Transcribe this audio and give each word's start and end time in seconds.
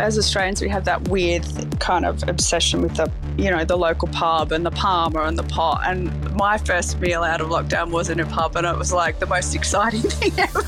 as 0.00 0.18
Australians, 0.18 0.60
we 0.60 0.68
have 0.68 0.84
that 0.84 1.08
weird 1.08 1.44
kind 1.80 2.04
of 2.04 2.28
obsession 2.28 2.82
with 2.82 2.96
the, 2.96 3.10
you 3.36 3.50
know, 3.50 3.64
the 3.64 3.76
local 3.76 4.08
pub 4.08 4.52
and 4.52 4.64
the 4.64 4.70
parma 4.70 5.22
and 5.22 5.38
the 5.38 5.42
pot. 5.44 5.82
And 5.84 6.34
my 6.34 6.58
first 6.58 7.00
meal 7.00 7.22
out 7.22 7.40
of 7.40 7.48
lockdown 7.48 7.90
was 7.90 8.10
in 8.10 8.20
a 8.20 8.26
pub, 8.26 8.56
and 8.56 8.66
it 8.66 8.76
was 8.76 8.92
like 8.92 9.18
the 9.18 9.26
most 9.26 9.54
exciting 9.58 10.02
thing 10.02 10.32
ever, 10.38 10.62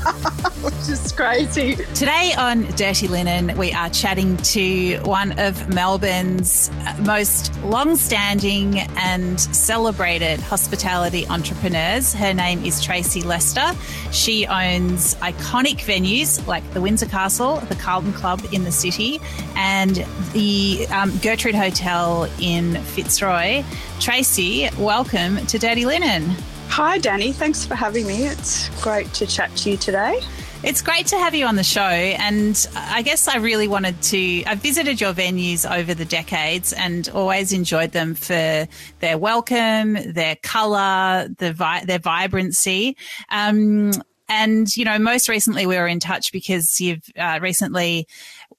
which 0.61 0.89
is 0.89 1.11
crazy. 1.11 1.75
Today 1.95 2.33
on 2.37 2.63
Dirty 2.75 3.07
Linen, 3.07 3.57
we 3.57 3.71
are 3.73 3.89
chatting 3.89 4.37
to 4.37 4.97
one 5.03 5.37
of 5.39 5.67
Melbourne's 5.73 6.69
most 6.99 7.55
long-standing 7.63 8.79
and 8.97 9.39
celebrated 9.39 10.39
hospitality 10.39 11.25
entrepreneurs. 11.27 12.13
Her 12.13 12.33
name 12.33 12.63
is 12.63 12.83
Tracy 12.83 13.21
Lester. 13.23 13.71
She 14.11 14.45
owns 14.45 15.15
iconic 15.15 15.77
venues 15.79 16.45
like 16.45 16.69
the 16.73 16.81
Windsor 16.81 17.07
Castle, 17.07 17.57
the 17.61 17.75
Carlton 17.75 18.13
Club 18.13 18.41
in 18.51 18.63
the 18.63 18.71
city, 18.71 19.19
and 19.55 20.05
the 20.33 20.85
um, 20.91 21.11
Gertrude 21.23 21.55
Hotel 21.55 22.29
in 22.39 22.75
Fitzroy. 22.75 23.63
Tracy, 23.99 24.69
welcome 24.77 25.43
to 25.47 25.57
Dirty 25.57 25.85
Linen. 25.85 26.35
Hi, 26.67 26.99
Dani. 26.99 27.33
Thanks 27.33 27.65
for 27.65 27.75
having 27.75 28.07
me. 28.07 28.27
It's 28.27 28.69
great 28.81 29.11
to 29.15 29.25
chat 29.25 29.53
to 29.57 29.71
you 29.71 29.77
today. 29.77 30.21
It's 30.63 30.83
great 30.83 31.07
to 31.07 31.17
have 31.17 31.33
you 31.33 31.47
on 31.47 31.55
the 31.55 31.63
show. 31.63 31.81
And 31.81 32.67
I 32.75 33.01
guess 33.01 33.27
I 33.27 33.37
really 33.37 33.67
wanted 33.67 33.99
to. 34.03 34.43
I've 34.43 34.59
visited 34.59 35.01
your 35.01 35.11
venues 35.11 35.69
over 35.69 35.95
the 35.95 36.05
decades 36.05 36.71
and 36.71 37.09
always 37.09 37.51
enjoyed 37.51 37.93
them 37.93 38.13
for 38.13 38.67
their 38.99 39.17
welcome, 39.17 39.97
their 40.13 40.35
colour, 40.35 41.29
the 41.39 41.51
vi- 41.51 41.85
their 41.85 41.97
vibrancy. 41.97 42.95
Um, 43.29 43.91
and, 44.29 44.77
you 44.77 44.85
know, 44.85 44.99
most 44.99 45.27
recently 45.27 45.65
we 45.65 45.75
were 45.77 45.87
in 45.87 45.99
touch 45.99 46.31
because 46.31 46.79
you've 46.79 47.03
uh, 47.17 47.39
recently 47.41 48.07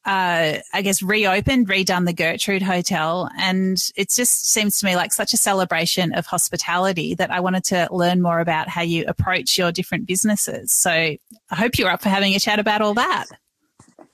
uh, 0.04 0.58
I 0.72 0.82
guess, 0.82 1.02
reopened, 1.02 1.68
redone 1.68 2.06
the 2.06 2.12
Gertrude 2.12 2.62
Hotel. 2.62 3.30
And 3.38 3.78
it 3.94 4.10
just 4.10 4.48
seems 4.48 4.80
to 4.80 4.86
me 4.86 4.96
like 4.96 5.12
such 5.12 5.32
a 5.32 5.36
celebration 5.36 6.12
of 6.14 6.26
hospitality 6.26 7.14
that 7.14 7.30
I 7.30 7.40
wanted 7.40 7.64
to 7.64 7.88
learn 7.90 8.20
more 8.20 8.40
about 8.40 8.68
how 8.68 8.82
you 8.82 9.04
approach 9.06 9.56
your 9.56 9.70
different 9.70 10.06
businesses. 10.06 10.72
So 10.72 10.90
I 10.90 11.18
hope 11.52 11.78
you're 11.78 11.90
up 11.90 12.02
for 12.02 12.08
having 12.08 12.34
a 12.34 12.40
chat 12.40 12.58
about 12.58 12.82
all 12.82 12.94
that. 12.94 13.26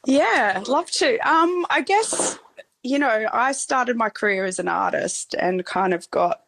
Yeah, 0.06 0.62
love 0.66 0.90
to. 0.92 1.18
Um, 1.28 1.66
I 1.70 1.80
guess, 1.80 2.38
you 2.82 2.98
know, 2.98 3.26
I 3.32 3.52
started 3.52 3.96
my 3.96 4.10
career 4.10 4.44
as 4.44 4.58
an 4.58 4.68
artist 4.68 5.34
and 5.38 5.64
kind 5.64 5.94
of 5.94 6.10
got 6.10 6.42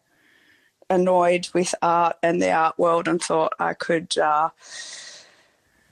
annoyed 0.91 1.49
with 1.55 1.75
art 1.81 2.17
and 2.23 2.43
the 2.43 2.53
art 2.53 2.79
world 2.79 3.09
and 3.09 3.23
thought 3.23 3.55
I 3.59 3.73
could. 3.73 4.19
Uh, 4.19 4.51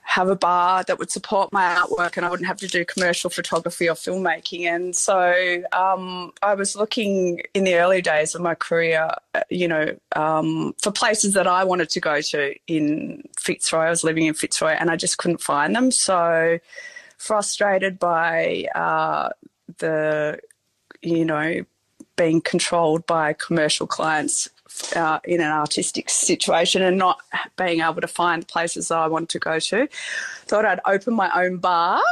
have 0.09 0.31
a 0.31 0.35
bar 0.35 0.83
that 0.85 0.99
would 0.99 1.11
support 1.11 1.53
my 1.53 1.75
artwork 1.75 2.17
and 2.17 2.25
I 2.25 2.31
wouldn't 2.31 2.47
have 2.47 2.57
to 2.61 2.67
do 2.67 2.83
commercial 2.83 3.29
photography 3.29 3.91
or 3.91 3.95
filmmaking. 3.95 4.63
And 4.63 4.97
so 4.97 5.63
um, 5.75 6.33
I 6.43 6.55
was 6.55 6.75
looking 6.75 7.43
in 7.53 7.65
the 7.65 7.75
early 7.75 8.01
days 8.01 8.35
of 8.35 8.41
my 8.41 8.55
career, 8.55 9.11
uh, 9.35 9.43
you 9.51 9.69
know, 9.69 9.95
um, 10.17 10.75
for 10.83 10.91
places 10.93 11.35
that 11.35 11.47
I 11.47 11.63
wanted 11.65 11.91
to 11.91 12.01
go 12.01 12.23
to 12.23 12.55
in 12.67 13.23
Fitzroy. 13.39 13.81
I 13.81 13.91
was 13.91 14.03
living 14.03 14.25
in 14.25 14.33
Fitzroy 14.33 14.71
and 14.71 14.91
I 14.91 14.97
just 14.97 15.19
couldn't 15.19 15.43
find 15.43 15.77
them. 15.77 15.91
So 15.91 16.59
frustrated 17.19 17.99
by 17.99 18.65
uh, 18.75 19.29
the, 19.77 20.41
you 21.03 21.27
know, 21.27 21.67
being 22.17 22.41
controlled 22.41 23.07
by 23.07 23.35
commercial 23.35 23.87
clients 23.87 24.49
uh, 24.95 25.21
in 25.25 25.41
an 25.41 25.51
artistic 25.51 26.11
situation 26.11 26.83
and 26.83 26.99
not 26.99 27.21
being 27.57 27.81
able 27.81 28.01
to 28.01 28.09
find 28.09 28.47
places 28.47 28.91
I 28.91 29.07
want 29.07 29.29
to 29.31 29.39
go 29.39 29.59
to. 29.59 29.89
Thought 30.47 30.65
I'd 30.65 30.81
open 30.87 31.15
my 31.15 31.31
own 31.35 31.59
bar 31.59 32.03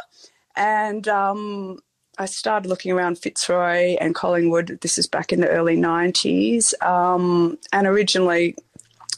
and 0.56 1.06
um, 1.08 1.78
I 2.18 2.26
started 2.26 2.68
looking 2.68 2.92
around 2.92 3.18
Fitzroy 3.18 3.96
and 4.00 4.14
Collingwood. 4.14 4.78
This 4.80 4.98
is 4.98 5.06
back 5.06 5.32
in 5.32 5.40
the 5.40 5.48
early 5.48 5.76
90s. 5.76 6.72
Um, 6.82 7.58
and 7.72 7.86
originally, 7.86 8.56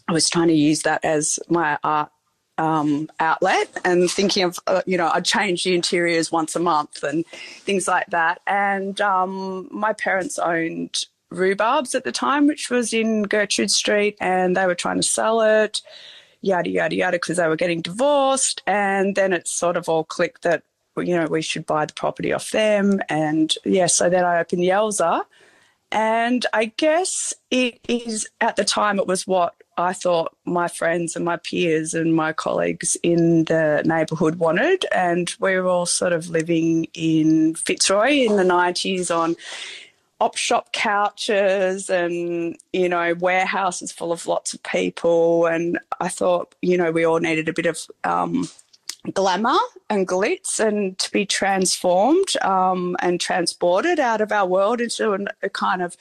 I 0.08 0.12
was 0.12 0.28
trying 0.28 0.48
to 0.48 0.54
use 0.54 0.82
that 0.82 1.04
as 1.04 1.38
my 1.48 1.78
art 1.84 2.10
um, 2.56 3.08
outlet 3.20 3.68
and 3.84 4.10
thinking 4.10 4.42
of, 4.42 4.58
uh, 4.66 4.82
you 4.84 4.96
know, 4.96 5.10
I'd 5.12 5.24
change 5.24 5.62
the 5.62 5.76
interiors 5.76 6.32
once 6.32 6.56
a 6.56 6.58
month 6.58 7.04
and 7.04 7.24
things 7.60 7.86
like 7.86 8.06
that. 8.08 8.40
And 8.48 9.00
um, 9.00 9.68
my 9.70 9.92
parents 9.92 10.38
owned 10.38 11.06
Rhubarbs 11.32 11.94
at 11.94 12.04
the 12.04 12.12
time, 12.12 12.46
which 12.46 12.70
was 12.70 12.92
in 12.92 13.22
Gertrude 13.22 13.70
Street, 13.70 14.16
and 14.20 14.56
they 14.56 14.66
were 14.66 14.74
trying 14.74 14.96
to 14.96 15.02
sell 15.02 15.40
it, 15.40 15.82
yada, 16.40 16.70
yada, 16.70 16.94
yada, 16.94 17.16
because 17.16 17.36
they 17.36 17.48
were 17.48 17.56
getting 17.56 17.82
divorced. 17.82 18.62
And 18.66 19.14
then 19.14 19.32
it 19.32 19.46
sort 19.46 19.76
of 19.76 19.88
all 19.88 20.04
clicked 20.04 20.42
that, 20.42 20.62
you 20.96 21.16
know, 21.16 21.26
we 21.26 21.42
should 21.42 21.66
buy 21.66 21.84
the 21.86 21.92
property 21.92 22.32
off 22.32 22.50
them. 22.50 23.00
And 23.08 23.54
yeah, 23.64 23.86
so 23.86 24.08
then 24.08 24.24
I 24.24 24.40
opened 24.40 24.62
Yelza. 24.62 25.22
And 25.90 26.44
I 26.52 26.66
guess 26.66 27.32
it 27.50 27.80
is, 27.88 28.28
at 28.40 28.56
the 28.56 28.64
time, 28.64 28.98
it 28.98 29.06
was 29.06 29.26
what 29.26 29.54
I 29.78 29.92
thought 29.92 30.36
my 30.44 30.68
friends 30.68 31.16
and 31.16 31.24
my 31.24 31.36
peers 31.36 31.94
and 31.94 32.14
my 32.14 32.32
colleagues 32.32 32.96
in 33.02 33.44
the 33.44 33.82
neighbourhood 33.86 34.36
wanted. 34.36 34.84
And 34.92 35.32
we 35.40 35.56
were 35.56 35.66
all 35.66 35.86
sort 35.86 36.12
of 36.12 36.28
living 36.28 36.88
in 36.94 37.54
Fitzroy 37.54 38.26
in 38.26 38.36
the 38.36 38.42
90s 38.42 39.14
on 39.14 39.36
op 40.20 40.36
shop 40.36 40.72
couches 40.72 41.88
and 41.88 42.56
you 42.72 42.88
know 42.88 43.14
warehouses 43.14 43.92
full 43.92 44.12
of 44.12 44.26
lots 44.26 44.52
of 44.52 44.62
people 44.64 45.46
and 45.46 45.78
i 46.00 46.08
thought 46.08 46.54
you 46.60 46.76
know 46.76 46.90
we 46.90 47.04
all 47.04 47.20
needed 47.20 47.48
a 47.48 47.52
bit 47.52 47.66
of 47.66 47.86
um, 48.04 48.48
glamour 49.14 49.56
and 49.88 50.08
glitz 50.08 50.58
and 50.58 50.98
to 50.98 51.10
be 51.12 51.24
transformed 51.24 52.36
um, 52.42 52.96
and 53.00 53.20
transported 53.20 54.00
out 54.00 54.20
of 54.20 54.32
our 54.32 54.46
world 54.46 54.80
into 54.80 55.12
an, 55.12 55.28
a 55.42 55.48
kind 55.48 55.82
of 55.82 55.96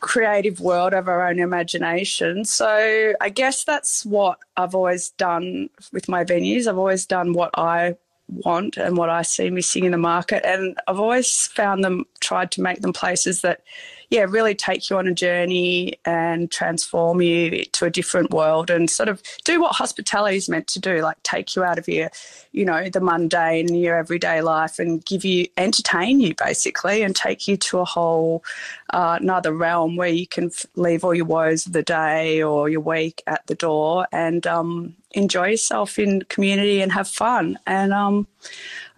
creative 0.00 0.60
world 0.60 0.92
of 0.92 1.08
our 1.08 1.26
own 1.26 1.38
imagination. 1.38 2.44
So 2.44 3.14
I 3.22 3.30
guess 3.30 3.64
that's 3.64 4.04
what 4.04 4.38
I've 4.54 4.74
always 4.74 5.10
done 5.10 5.70
with 5.92 6.10
my 6.10 6.24
venues. 6.24 6.66
I've 6.66 6.76
always 6.76 7.06
done 7.06 7.32
what 7.32 7.50
I 7.56 7.96
want 8.28 8.76
and 8.76 8.96
what 8.96 9.10
I 9.10 9.22
see 9.22 9.50
missing 9.50 9.84
in 9.84 9.92
the 9.92 9.98
market. 9.98 10.44
And 10.46 10.78
I've 10.86 11.00
always 11.00 11.46
found 11.48 11.84
them, 11.84 12.04
tried 12.20 12.50
to 12.52 12.62
make 12.62 12.80
them 12.80 12.92
places 12.92 13.42
that, 13.42 13.62
yeah, 14.10 14.26
really 14.28 14.54
take 14.54 14.90
you 14.90 14.98
on 14.98 15.06
a 15.06 15.14
journey 15.14 15.98
and 16.04 16.50
transform 16.50 17.20
you 17.20 17.64
to 17.64 17.86
a 17.86 17.90
different 17.90 18.30
world 18.30 18.70
and 18.70 18.88
sort 18.88 19.08
of 19.08 19.22
do 19.44 19.60
what 19.60 19.74
hospitality 19.74 20.36
is 20.36 20.48
meant 20.48 20.66
to 20.68 20.80
do, 20.80 21.00
like 21.00 21.22
take 21.22 21.56
you 21.56 21.64
out 21.64 21.78
of 21.78 21.88
your, 21.88 22.10
you 22.52 22.64
know, 22.64 22.88
the 22.88 23.00
mundane, 23.00 23.74
your 23.74 23.96
everyday 23.96 24.40
life 24.40 24.78
and 24.78 25.04
give 25.04 25.24
you, 25.24 25.46
entertain 25.56 26.20
you 26.20 26.34
basically 26.34 27.02
and 27.02 27.16
take 27.16 27.48
you 27.48 27.56
to 27.56 27.78
a 27.78 27.84
whole 27.84 28.44
uh, 28.90 29.18
another 29.20 29.52
realm 29.52 29.96
where 29.96 30.08
you 30.08 30.26
can 30.26 30.50
leave 30.76 31.04
all 31.04 31.14
your 31.14 31.24
woes 31.24 31.66
of 31.66 31.72
the 31.72 31.82
day 31.82 32.42
or 32.42 32.68
your 32.68 32.80
week 32.80 33.22
at 33.26 33.46
the 33.46 33.54
door 33.54 34.06
and, 34.12 34.46
um, 34.46 34.94
enjoy 35.14 35.48
yourself 35.48 35.98
in 35.98 36.22
community 36.22 36.80
and 36.80 36.92
have 36.92 37.08
fun. 37.08 37.58
And 37.66 37.92
um, 37.92 38.26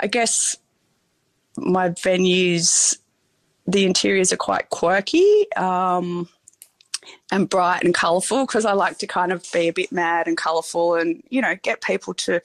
I 0.00 0.06
guess 0.06 0.56
my 1.56 1.90
venues, 1.90 2.98
the 3.66 3.84
interiors 3.84 4.32
are 4.32 4.38
quite 4.38 4.70
quirky 4.70 5.50
um, 5.56 6.28
and 7.30 7.48
bright 7.48 7.84
and 7.84 7.94
colourful 7.94 8.46
because 8.46 8.64
I 8.64 8.72
like 8.72 8.98
to 8.98 9.06
kind 9.06 9.32
of 9.32 9.46
be 9.52 9.68
a 9.68 9.72
bit 9.72 9.92
mad 9.92 10.26
and 10.26 10.36
colourful 10.36 10.96
and, 10.96 11.22
you 11.28 11.40
know, 11.40 11.54
get 11.62 11.82
people 11.82 12.14
to 12.14 12.40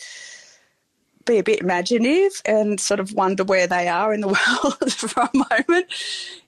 be 1.26 1.38
a 1.38 1.44
bit 1.44 1.62
imaginative 1.62 2.42
and 2.46 2.80
sort 2.80 3.00
of 3.00 3.14
wonder 3.14 3.44
where 3.44 3.68
they 3.68 3.88
are 3.88 4.14
in 4.14 4.22
the 4.22 4.28
world 4.64 4.94
for 4.94 5.22
a 5.22 5.30
moment. 5.34 5.88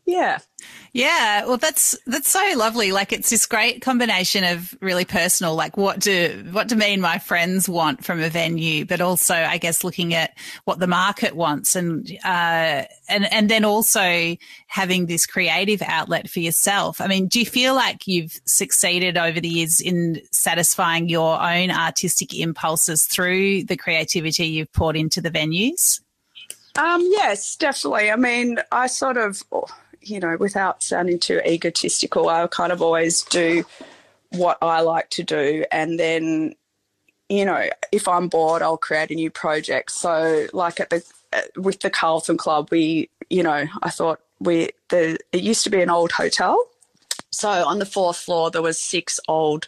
Yeah. 0.06 0.40
Yeah, 0.91 1.46
well, 1.46 1.58
that's 1.58 1.97
that's 2.06 2.30
so 2.30 2.53
lovely. 2.56 2.91
Like, 2.91 3.12
it's 3.12 3.30
this 3.30 3.46
great 3.46 3.81
combination 3.81 4.44
of 4.44 4.75
really 4.80 5.06
personal, 5.06 5.56
like 5.56 5.75
what 5.75 6.00
do 6.00 6.47
what 6.52 6.68
do 6.68 6.75
me 6.75 6.94
and 6.94 7.02
my 7.02 7.18
friends 7.18 7.68
want 7.68 8.03
from 8.03 8.22
a 8.22 8.30
venue, 8.30 8.86
but 8.86 9.02
also, 9.02 9.34
I 9.34 9.58
guess, 9.58 9.84
looking 9.84 10.14
at 10.14 10.38
what 10.66 10.80
the 10.80 10.88
market 10.88 11.36
wants, 11.36 11.75
and 11.75 12.08
uh, 12.24 12.84
and 13.09 13.31
and 13.31 13.50
then 13.50 13.66
also 13.66 14.35
having 14.67 15.08
this 15.08 15.26
creative 15.26 15.82
outlet 15.82 16.29
for 16.29 16.41
yourself. 16.41 17.02
I 17.02 17.08
mean, 17.08 17.28
do 17.28 17.40
you 17.40 17.46
feel 17.46 17.73
like 17.73 18.06
you've 18.06 18.40
succeeded 18.46 19.17
over 19.17 19.40
the 19.40 19.49
years 19.49 19.82
in 19.82 20.22
satisfying 20.32 21.09
your 21.09 21.41
own 21.41 21.72
artistic 21.72 22.38
impulses 22.38 23.08
through 23.08 23.64
the 23.64 23.78
creativity 23.78 24.46
you've 24.46 24.72
poured 24.73 24.96
into 24.96 25.22
the 25.22 25.32
venues? 25.32 26.02
Um, 26.76 27.02
yes, 27.02 27.56
definitely. 27.56 28.11
I 28.11 28.16
mean, 28.16 28.59
I 28.72 28.88
sort 28.88 29.17
of 29.17 29.44
you 30.03 30.20
know, 30.20 30.38
without 30.38 30.84
sounding 30.84 31.20
too 31.20 31.41
egotistical, 31.46 32.29
I 32.29 32.46
kind 32.47 32.72
of 32.72 32.82
always 32.82 33.23
do 33.23 33.64
what 34.32 34.58
I 34.61 34.82
like 34.82 35.09
to 35.11 35.23
do. 35.23 35.66
And 35.72 36.00
then, 36.00 36.55
you 37.29 37.46
know, 37.46 37.70
if 37.91 38.08
I'm 38.08 38.28
bored, 38.28 38.61
I'll 38.61 38.78
create 38.78 39.11
a 39.11 39.16
new 39.16 39.29
project. 39.29 39.91
So, 39.91 40.47
like 40.53 40.79
at 40.79 40.90
the, 40.90 41.03
with 41.55 41.79
the 41.79 41.90
Carlton 41.90 42.38
Club, 42.38 42.70
we, 42.72 43.09
you 43.29 43.44
know, 43.44 43.66
I 43.82 43.90
thought 43.90 44.20
we, 44.40 44.70
the, 44.90 45.17
it 45.32 45.41
used 45.41 45.64
to 45.64 45.70
be 45.70 45.82
an 45.82 45.90
old 45.90 46.11
hotel 46.11 46.64
So 47.34 47.50
on 47.50 47.80
the 47.80 47.85
fourth 47.85 48.18
floor, 48.18 48.52
there 48.52 48.62
was 48.62 48.80
six 48.80 49.20
old 49.28 49.68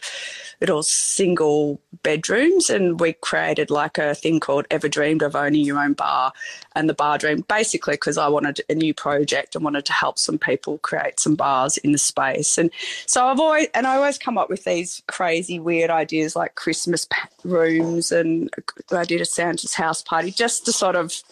little 0.60 0.82
single 0.82 1.80
bedrooms, 2.02 2.70
and 2.70 2.98
we 2.98 3.12
created 3.12 3.70
like 3.70 3.98
a 3.98 4.14
thing 4.14 4.40
called 4.40 4.66
Ever 4.70 4.88
Dreamed 4.88 5.22
of 5.22 5.36
Owning 5.36 5.64
Your 5.64 5.78
Own 5.78 5.92
Bar 5.92 6.32
and 6.74 6.88
the 6.88 6.94
Bar 6.94 7.18
Dream, 7.18 7.44
basically 7.48 7.94
because 7.94 8.16
I 8.16 8.28
wanted 8.28 8.60
a 8.68 8.74
new 8.74 8.94
project 8.94 9.54
and 9.54 9.64
wanted 9.64 9.84
to 9.86 9.92
help 9.92 10.18
some 10.18 10.38
people 10.38 10.78
create 10.78 11.20
some 11.20 11.34
bars 11.34 11.76
in 11.78 11.92
the 11.92 11.98
space. 11.98 12.56
And 12.56 12.70
so 13.06 13.26
I've 13.26 13.40
always, 13.40 13.68
and 13.74 13.86
I 13.86 13.96
always 13.96 14.18
come 14.18 14.38
up 14.38 14.48
with 14.48 14.64
these 14.64 15.02
crazy, 15.08 15.58
weird 15.58 15.90
ideas 15.90 16.36
like 16.36 16.54
Christmas 16.54 17.06
rooms, 17.44 18.12
and 18.12 18.50
I 18.90 19.04
did 19.04 19.20
a 19.20 19.26
Santa's 19.26 19.74
house 19.74 20.02
party 20.02 20.30
just 20.30 20.64
to 20.66 20.72
sort 20.72 20.96
of 20.96 21.22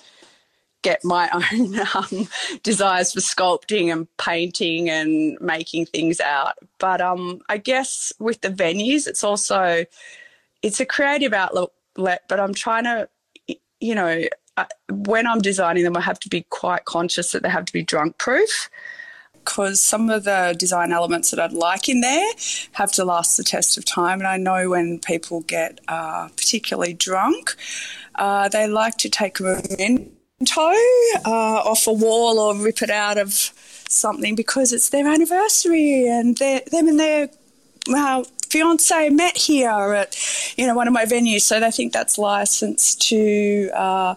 get 0.85 1.05
my 1.05 1.29
own 1.53 1.81
um, 1.95 2.29
desires 2.63 3.13
for 3.13 3.21
sculpting 3.21 3.93
and 3.93 4.07
painting 4.19 4.89
and 4.89 5.37
making 5.41 5.87
things 5.87 6.21
out. 6.21 6.55
But 6.79 7.01
um, 7.01 7.41
I 7.49 7.57
guess 7.57 8.13
with 8.21 8.43
the 8.43 8.51
venues, 8.51 9.09
it's 9.09 9.25
also 9.25 9.85
it's 10.63 10.79
a 10.79 10.87
creative 10.87 11.33
outlet. 11.33 12.23
But 12.29 12.39
I'm 12.39 12.55
trying 12.55 12.85
to, 12.85 13.09
you 13.81 13.95
know, 13.95 14.25
when 14.91 15.27
I'm 15.27 15.41
designing 15.41 15.83
them, 15.83 15.97
I 15.97 16.01
have 16.01 16.21
to 16.21 16.29
be 16.29 16.43
quite 16.51 16.85
conscious 16.85 17.33
that 17.33 17.43
they 17.43 17.49
have 17.49 17.65
to 17.65 17.73
be 17.73 17.83
drunk 17.83 18.19
proof. 18.19 18.71
Because 19.33 19.79
some 19.79 20.09
of 20.09 20.25
the 20.25 20.57
design 20.59 20.91
elements 20.91 21.31
that 21.31 21.39
I'd 21.39 21.53
like 21.53 21.87
in 21.87 22.01
there 22.01 22.33
have 22.73 22.91
to 22.93 23.05
last 23.05 23.37
the 23.37 23.45
test 23.45 23.77
of 23.77 23.85
time. 23.85 24.19
And 24.21 24.27
I 24.27 24.39
know 24.39 24.71
when 24.71 24.99
people 25.01 25.43
get 25.43 25.81
uh, 25.87 26.29
particularly 26.29 26.95
drunk, 26.95 27.55
uh, 28.15 28.49
they 28.49 28.67
like 28.67 28.97
to 28.99 29.11
take 29.11 29.41
a 29.41 29.43
moment 29.43 30.15
toe 30.45 30.75
uh, 31.25 31.63
off 31.65 31.87
a 31.87 31.93
wall 31.93 32.39
or 32.39 32.57
rip 32.57 32.83
it 32.83 32.91
out 32.91 33.19
of 33.19 33.33
something 33.89 34.35
because 34.35 34.73
it's 34.73 34.89
their 34.89 35.07
anniversary 35.07 36.09
and 36.09 36.37
them 36.39 36.89
and 36.89 36.99
their 36.99 37.29
uh, 37.95 38.25
fiance 38.49 39.11
met 39.11 39.37
here 39.37 39.95
at 39.95 40.17
you 40.57 40.67
know 40.67 40.75
one 40.75 40.87
of 40.87 40.95
my 40.95 41.05
venues, 41.05 41.43
so 41.43 41.61
they 41.61 41.71
think 41.71 41.93
that's 41.93 42.19
licensed 42.19 43.03
to 43.03 43.71
uh, 43.75 44.15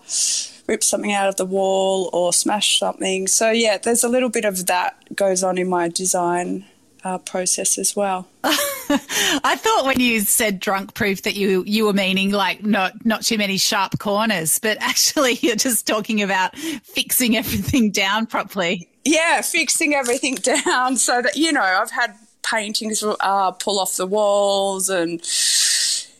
rip 0.67 0.83
something 0.83 1.13
out 1.13 1.27
of 1.27 1.35
the 1.37 1.45
wall 1.45 2.09
or 2.13 2.33
smash 2.33 2.79
something. 2.79 3.27
So 3.27 3.51
yeah, 3.51 3.77
there's 3.77 4.03
a 4.03 4.09
little 4.09 4.29
bit 4.29 4.45
of 4.45 4.65
that 4.67 5.15
goes 5.15 5.43
on 5.43 5.57
in 5.57 5.69
my 5.69 5.89
design 5.89 6.65
uh, 7.03 7.17
process 7.17 7.77
as 7.77 7.95
well. 7.95 8.27
I 8.43 9.57
thought 9.57 9.85
when 9.85 9.99
you 9.99 10.21
said 10.21 10.59
drunk 10.59 10.93
proof 10.93 11.23
that 11.23 11.35
you 11.35 11.63
you 11.65 11.85
were 11.85 11.93
meaning 11.93 12.31
like 12.31 12.63
not 12.63 13.05
not 13.05 13.23
too 13.23 13.37
many 13.37 13.57
sharp 13.57 13.99
corners, 13.99 14.59
but 14.59 14.77
actually 14.81 15.33
you're 15.41 15.55
just 15.55 15.85
talking 15.87 16.21
about 16.21 16.57
fixing 16.57 17.35
everything 17.35 17.91
down 17.91 18.25
properly. 18.25 18.87
Yeah, 19.03 19.41
fixing 19.41 19.93
everything 19.93 20.35
down 20.65 20.97
so 20.97 21.21
that 21.21 21.35
you 21.35 21.51
know 21.51 21.61
I've 21.61 21.91
had 21.91 22.15
paintings 22.43 23.03
uh, 23.03 23.51
pull 23.51 23.79
off 23.79 23.97
the 23.97 24.07
walls 24.07 24.89
and 24.89 25.21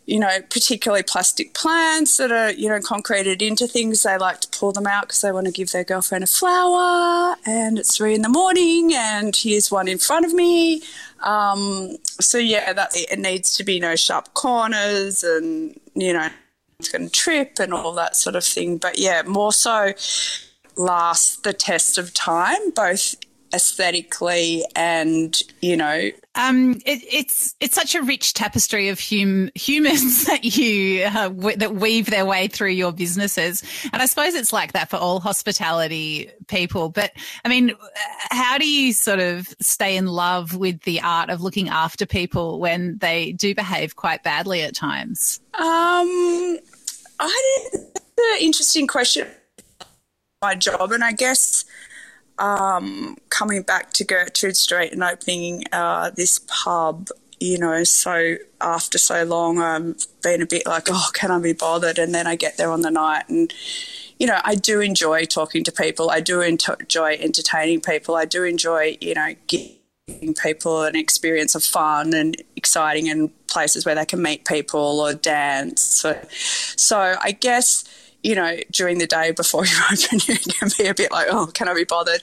you 0.07 0.19
know, 0.19 0.39
particularly 0.49 1.03
plastic 1.03 1.53
plants 1.53 2.15
that 2.15 2.31
are, 2.31 2.51
you 2.51 2.69
know, 2.69 2.79
concreted 2.79 3.41
into 3.41 3.67
things. 3.67 4.03
They 4.03 4.17
like 4.17 4.39
to 4.39 4.47
pull 4.57 4.71
them 4.71 4.87
out 4.87 5.03
because 5.03 5.19
they 5.19 5.33
want 5.33 5.47
to 5.47 5.51
give 5.51 5.71
their 5.71 5.83
girlfriend 5.83 6.23
a 6.23 6.27
flower. 6.27 7.35
And 7.45 7.77
it's 7.77 7.97
three 7.97 8.15
in 8.15 8.21
the 8.21 8.29
morning, 8.29 8.93
and 8.93 9.35
here's 9.35 9.69
one 9.69 9.89
in 9.89 9.97
front 9.97 10.25
of 10.25 10.33
me. 10.33 10.81
Um, 11.23 11.97
so 12.21 12.37
yeah, 12.37 12.71
that 12.71 12.91
it 12.93 13.19
needs 13.19 13.53
to 13.57 13.65
be 13.65 13.81
no 13.81 13.97
sharp 13.97 14.33
corners, 14.33 15.23
and 15.23 15.77
you 15.93 16.13
know, 16.13 16.29
it's 16.79 16.89
going 16.89 17.05
to 17.05 17.11
trip 17.11 17.59
and 17.59 17.73
all 17.73 17.91
that 17.93 18.15
sort 18.15 18.37
of 18.37 18.45
thing. 18.45 18.77
But 18.77 18.97
yeah, 18.97 19.23
more 19.23 19.51
so 19.51 19.91
last 20.77 21.43
the 21.43 21.51
test 21.51 21.97
of 21.97 22.13
time, 22.13 22.71
both 22.71 23.15
aesthetically 23.53 24.63
and 24.75 25.41
you 25.61 25.77
know 25.77 26.11
um, 26.37 26.73
it, 26.85 27.01
it's 27.11 27.55
it's 27.59 27.73
such 27.73 27.95
a 27.95 28.01
rich 28.03 28.33
tapestry 28.33 28.89
of 28.89 28.99
hum, 28.99 29.49
humans 29.55 30.25
that 30.27 30.43
you 30.43 31.03
uh, 31.03 31.29
w- 31.29 31.57
that 31.57 31.75
weave 31.75 32.05
their 32.11 32.25
way 32.25 32.47
through 32.47 32.69
your 32.69 32.91
businesses, 32.93 33.63
and 33.91 34.01
I 34.01 34.05
suppose 34.05 34.35
it's 34.35 34.53
like 34.53 34.73
that 34.73 34.89
for 34.89 34.97
all 34.97 35.19
hospitality 35.19 36.29
people. 36.47 36.89
But 36.89 37.11
I 37.43 37.49
mean, 37.49 37.73
how 38.29 38.59
do 38.59 38.69
you 38.69 38.93
sort 38.93 39.19
of 39.19 39.47
stay 39.59 39.97
in 39.97 40.05
love 40.05 40.55
with 40.55 40.81
the 40.83 41.01
art 41.01 41.31
of 41.31 41.41
looking 41.41 41.69
after 41.69 42.05
people 42.05 42.59
when 42.59 42.99
they 42.99 43.31
do 43.31 43.55
behave 43.55 43.95
quite 43.95 44.21
badly 44.21 44.61
at 44.61 44.75
times? 44.75 45.39
Um, 45.55 46.59
I 47.19 47.67
did 47.71 47.81
an 48.19 48.41
interesting 48.41 48.85
question. 48.85 49.27
My 50.43 50.53
job, 50.53 50.91
and 50.91 51.03
I 51.03 51.13
guess 51.13 51.65
um, 52.39 53.17
coming 53.29 53.61
back 53.61 53.93
to 53.93 54.03
Gertrude 54.03 54.57
Street 54.57 54.91
and 54.93 55.03
opening 55.03 55.63
uh, 55.71 56.11
this 56.11 56.39
pub, 56.47 57.09
you 57.39 57.57
know, 57.57 57.83
so 57.83 58.35
after 58.61 58.97
so 58.97 59.23
long, 59.23 59.59
I've 59.59 60.05
been 60.21 60.41
a 60.41 60.45
bit 60.45 60.65
like, 60.65 60.87
oh, 60.89 61.09
can 61.13 61.31
I 61.31 61.39
be 61.39 61.53
bothered? 61.53 61.99
And 61.99 62.13
then 62.13 62.27
I 62.27 62.35
get 62.35 62.57
there 62.57 62.71
on 62.71 62.81
the 62.81 62.91
night 62.91 63.29
and, 63.29 63.53
you 64.19 64.27
know, 64.27 64.39
I 64.43 64.55
do 64.55 64.81
enjoy 64.81 65.25
talking 65.25 65.63
to 65.63 65.71
people. 65.71 66.09
I 66.09 66.19
do 66.21 66.41
enjoy 66.41 67.17
entertaining 67.19 67.81
people. 67.81 68.15
I 68.15 68.25
do 68.25 68.43
enjoy, 68.43 68.97
you 68.99 69.13
know, 69.13 69.35
giving 69.47 70.33
people 70.41 70.83
an 70.83 70.95
experience 70.95 71.53
of 71.53 71.63
fun 71.63 72.13
and 72.13 72.35
exciting 72.55 73.09
and 73.09 73.29
places 73.47 73.85
where 73.85 73.95
they 73.95 74.05
can 74.05 74.21
meet 74.21 74.45
people 74.45 74.99
or 74.99 75.13
dance. 75.13 75.81
So, 75.81 76.19
so 76.31 77.15
I 77.21 77.31
guess 77.31 77.83
you 78.27 78.35
know, 78.35 78.57
during 78.71 78.97
the 78.97 79.07
day 79.07 79.31
before 79.31 79.65
you 79.65 79.77
open, 79.89 80.19
you 80.27 80.35
can 80.37 80.69
be 80.77 80.87
a 80.87 80.93
bit 80.93 81.11
like, 81.11 81.27
oh, 81.29 81.47
can 81.47 81.69
I 81.69 81.73
be 81.73 81.85
bothered? 81.85 82.21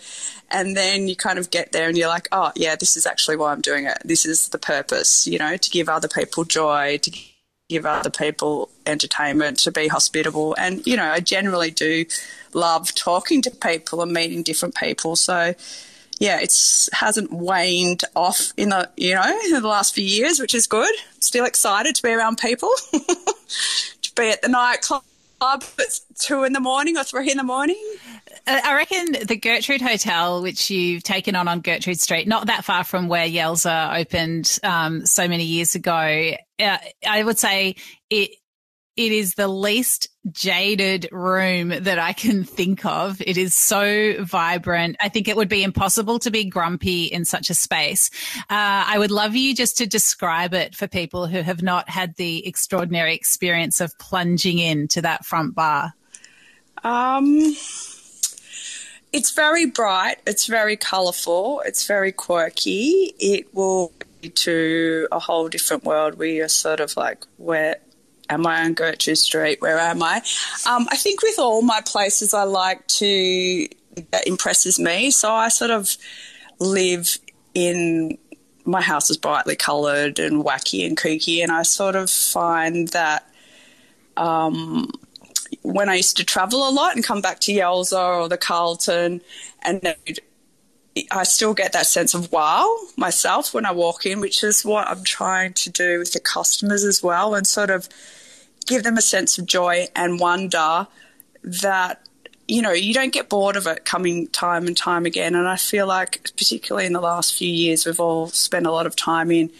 And 0.50 0.76
then 0.76 1.08
you 1.08 1.16
kind 1.16 1.38
of 1.38 1.50
get 1.50 1.72
there 1.72 1.88
and 1.88 1.96
you're 1.96 2.08
like, 2.08 2.28
oh, 2.30 2.52
yeah, 2.54 2.76
this 2.76 2.94
is 2.94 3.06
actually 3.06 3.36
why 3.36 3.52
I'm 3.52 3.62
doing 3.62 3.86
it. 3.86 3.96
This 4.04 4.26
is 4.26 4.50
the 4.50 4.58
purpose, 4.58 5.26
you 5.26 5.38
know, 5.38 5.56
to 5.56 5.70
give 5.70 5.88
other 5.88 6.06
people 6.06 6.44
joy, 6.44 6.98
to 6.98 7.10
give 7.70 7.86
other 7.86 8.10
people 8.10 8.68
entertainment, 8.84 9.58
to 9.60 9.72
be 9.72 9.88
hospitable. 9.88 10.54
And, 10.58 10.86
you 10.86 10.98
know, 10.98 11.10
I 11.10 11.20
generally 11.20 11.70
do 11.70 12.04
love 12.52 12.94
talking 12.94 13.40
to 13.40 13.50
people 13.50 14.02
and 14.02 14.12
meeting 14.12 14.42
different 14.42 14.74
people. 14.74 15.16
So, 15.16 15.54
yeah, 16.20 16.38
it's 16.38 16.90
hasn't 16.92 17.32
waned 17.32 18.02
off 18.14 18.52
in 18.56 18.68
the 18.68 18.88
you 18.96 19.16
know 19.16 19.40
in 19.46 19.50
the 19.50 19.66
last 19.66 19.96
few 19.96 20.04
years, 20.04 20.38
which 20.38 20.54
is 20.54 20.68
good. 20.68 20.94
Still 21.18 21.44
excited 21.44 21.96
to 21.96 22.02
be 22.04 22.10
around 22.10 22.38
people, 22.38 22.70
to 22.92 24.14
be 24.14 24.30
at 24.30 24.40
the 24.40 24.48
nightclub 24.48 25.02
club 25.44 25.64
at 25.78 26.00
two 26.18 26.44
in 26.44 26.52
the 26.52 26.60
morning 26.60 26.96
or 26.96 27.04
three 27.04 27.30
in 27.30 27.36
the 27.36 27.44
morning. 27.44 27.82
Uh, 28.46 28.60
I 28.64 28.74
reckon 28.74 29.26
the 29.26 29.36
Gertrude 29.36 29.82
Hotel, 29.82 30.42
which 30.42 30.70
you've 30.70 31.02
taken 31.02 31.36
on 31.36 31.48
on 31.48 31.60
Gertrude 31.60 32.00
Street, 32.00 32.26
not 32.26 32.46
that 32.46 32.64
far 32.64 32.82
from 32.82 33.08
where 33.08 33.26
Yelza 33.26 34.00
opened 34.00 34.58
um, 34.62 35.04
so 35.04 35.28
many 35.28 35.44
years 35.44 35.74
ago, 35.74 36.32
uh, 36.60 36.78
I 37.06 37.22
would 37.22 37.38
say 37.38 37.76
it 38.08 38.30
it 38.96 39.12
is 39.12 39.34
the 39.34 39.48
least 39.48 40.08
jaded 40.30 41.08
room 41.10 41.68
that 41.68 41.98
I 41.98 42.12
can 42.12 42.44
think 42.44 42.84
of. 42.86 43.20
It 43.20 43.36
is 43.36 43.54
so 43.54 44.22
vibrant. 44.22 44.96
I 45.00 45.08
think 45.08 45.26
it 45.26 45.36
would 45.36 45.48
be 45.48 45.64
impossible 45.64 46.18
to 46.20 46.30
be 46.30 46.44
grumpy 46.44 47.04
in 47.04 47.24
such 47.24 47.50
a 47.50 47.54
space. 47.54 48.10
Uh, 48.42 48.86
I 48.86 48.98
would 48.98 49.10
love 49.10 49.34
you 49.34 49.54
just 49.54 49.78
to 49.78 49.86
describe 49.86 50.54
it 50.54 50.76
for 50.76 50.86
people 50.86 51.26
who 51.26 51.42
have 51.42 51.62
not 51.62 51.88
had 51.88 52.14
the 52.16 52.46
extraordinary 52.46 53.14
experience 53.14 53.80
of 53.80 53.98
plunging 53.98 54.58
into 54.58 55.02
that 55.02 55.24
front 55.24 55.54
bar. 55.54 55.92
Um, 56.84 57.56
it's 59.12 59.30
very 59.30 59.66
bright. 59.66 60.18
It's 60.26 60.46
very 60.46 60.76
colourful. 60.76 61.62
It's 61.66 61.86
very 61.86 62.12
quirky. 62.12 63.14
It 63.18 63.52
will 63.54 63.92
to 64.28 65.06
a 65.12 65.18
whole 65.18 65.48
different 65.48 65.84
world 65.84 66.18
where 66.18 66.28
you're 66.28 66.48
sort 66.48 66.80
of 66.80 66.96
like 66.96 67.26
where 67.36 67.76
am 68.30 68.46
I 68.46 68.64
on 68.64 68.74
Gertrude 68.74 69.18
Street? 69.18 69.60
Where 69.60 69.78
am 69.78 70.02
I? 70.02 70.22
Um, 70.68 70.86
I 70.90 70.96
think 70.96 71.22
with 71.22 71.38
all 71.38 71.62
my 71.62 71.80
places, 71.84 72.34
I 72.34 72.44
like 72.44 72.86
to 72.88 73.68
that 74.10 74.26
impresses 74.26 74.78
me. 74.78 75.10
So 75.10 75.32
I 75.32 75.48
sort 75.48 75.70
of 75.70 75.96
live 76.58 77.18
in 77.54 78.18
my 78.64 78.80
house 78.80 79.10
is 79.10 79.16
brightly 79.16 79.56
coloured 79.56 80.18
and 80.18 80.44
wacky 80.44 80.86
and 80.86 80.96
kooky, 80.96 81.42
and 81.42 81.52
I 81.52 81.62
sort 81.62 81.96
of 81.96 82.10
find 82.10 82.88
that 82.88 83.28
um, 84.16 84.90
when 85.62 85.88
I 85.88 85.96
used 85.96 86.16
to 86.16 86.24
travel 86.24 86.68
a 86.68 86.70
lot 86.70 86.94
and 86.94 87.04
come 87.04 87.20
back 87.20 87.40
to 87.40 87.52
Yelza 87.52 88.22
or 88.22 88.28
the 88.28 88.38
Carlton, 88.38 89.20
and 89.62 89.94
I 91.10 91.24
still 91.24 91.54
get 91.54 91.72
that 91.72 91.86
sense 91.86 92.14
of 92.14 92.30
wow 92.30 92.78
myself 92.96 93.52
when 93.52 93.66
I 93.66 93.72
walk 93.72 94.06
in, 94.06 94.20
which 94.20 94.44
is 94.44 94.64
what 94.64 94.86
I'm 94.86 95.02
trying 95.02 95.52
to 95.54 95.70
do 95.70 95.98
with 95.98 96.12
the 96.12 96.20
customers 96.20 96.84
as 96.84 97.02
well, 97.02 97.34
and 97.34 97.46
sort 97.46 97.70
of 97.70 97.88
give 98.66 98.84
them 98.84 98.96
a 98.96 99.02
sense 99.02 99.38
of 99.38 99.46
joy 99.46 99.88
and 99.96 100.20
wonder 100.20 100.86
that 101.42 102.06
you 102.46 102.62
know 102.62 102.72
you 102.72 102.94
don't 102.94 103.12
get 103.12 103.28
bored 103.28 103.56
of 103.56 103.66
it 103.66 103.84
coming 103.84 104.28
time 104.28 104.66
and 104.66 104.76
time 104.76 105.04
again. 105.04 105.34
And 105.34 105.48
i 105.48 105.56
feel 105.56 105.86
like 105.86 106.22
particularly 106.36 106.86
in 106.86 106.92
the 106.92 107.00
last 107.00 107.34
few 107.34 107.48
years 107.48 107.86
we've 107.86 108.00
all 108.00 108.28
spent 108.28 108.66
a 108.66 108.72
lot 108.72 108.86
of 108.86 108.94
time 108.94 109.30
in 109.30 109.50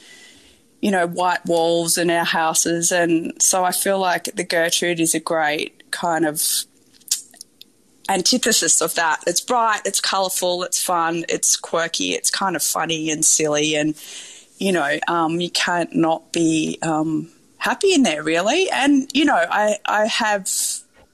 you 0.81 0.91
know 0.91 1.07
white 1.07 1.45
walls 1.47 1.99
in 1.99 2.11
our 2.11 2.25
houses. 2.25 2.93
And 2.93 3.33
so 3.43 3.65
i 3.65 3.73
feel 3.73 3.99
like 3.99 4.25
the 4.37 4.45
gertrude 4.45 5.01
is 5.01 5.15
a 5.15 5.21
great 5.21 5.91
kind 5.91 6.25
of 6.27 6.65
antithesis 8.09 8.81
of 8.81 8.95
that. 8.95 9.23
It's 9.27 9.41
bright, 9.41 9.83
it's 9.85 10.01
colourful, 10.01 10.63
it's 10.65 10.83
fun, 10.83 11.25
it's 11.29 11.57
quirky, 11.57 12.13
it's 12.13 12.31
kind 12.31 12.57
of 12.57 12.63
funny 12.63 13.11
and 13.11 13.25
silly, 13.25 13.75
and 13.75 13.95
you 14.59 14.73
know, 14.73 14.99
um, 15.09 15.41
you 15.41 15.51
can't 15.51 15.95
not 15.95 16.33
be 16.33 16.79
um, 16.83 17.31
happy 17.59 17.93
in 17.93 18.03
there 18.03 18.23
really. 18.23 18.71
And 18.71 19.11
you 19.15 19.25
know, 19.25 19.45
I 19.51 19.79
I 19.87 20.07
have 20.07 20.49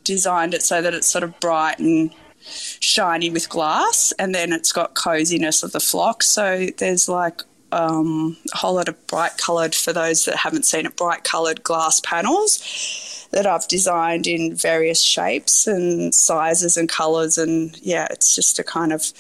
designed 0.05 0.55
it 0.55 0.63
so 0.63 0.83
that 0.83 0.95
it's 0.95 1.07
sort 1.07 1.25
of 1.25 1.39
bright 1.41 1.79
and 1.79 2.11
shiny 2.41 3.31
with 3.31 3.49
glass, 3.49 4.13
and 4.19 4.35
then 4.35 4.53
it's 4.53 4.73
got 4.73 4.95
coziness 4.95 5.63
of 5.63 5.73
the 5.73 5.81
flock. 5.81 6.23
So 6.23 6.69
there's 6.79 7.09
like 7.09 7.43
um, 7.73 8.37
a 8.53 8.57
whole 8.57 8.75
lot 8.75 8.89
of 8.89 9.07
bright 9.07 9.39
coloured 9.39 9.75
for 9.75 9.93
those 9.93 10.25
that 10.25 10.37
haven't 10.37 10.65
seen 10.65 10.87
it, 10.87 10.97
bright 10.97 11.25
coloured 11.25 11.63
glass 11.63 12.01
panels 12.01 13.10
that 13.31 13.47
I've 13.47 13.69
designed 13.69 14.27
in 14.27 14.55
various 14.55 15.01
shapes 15.01 15.67
and 15.67 16.15
sizes 16.15 16.77
and 16.77 16.89
colours. 16.89 17.39
And 17.39 17.77
yeah, 17.81 18.09
it's 18.11 18.35
just 18.35 18.59
a 18.59 18.65
kind 18.65 18.93
of 18.93 19.13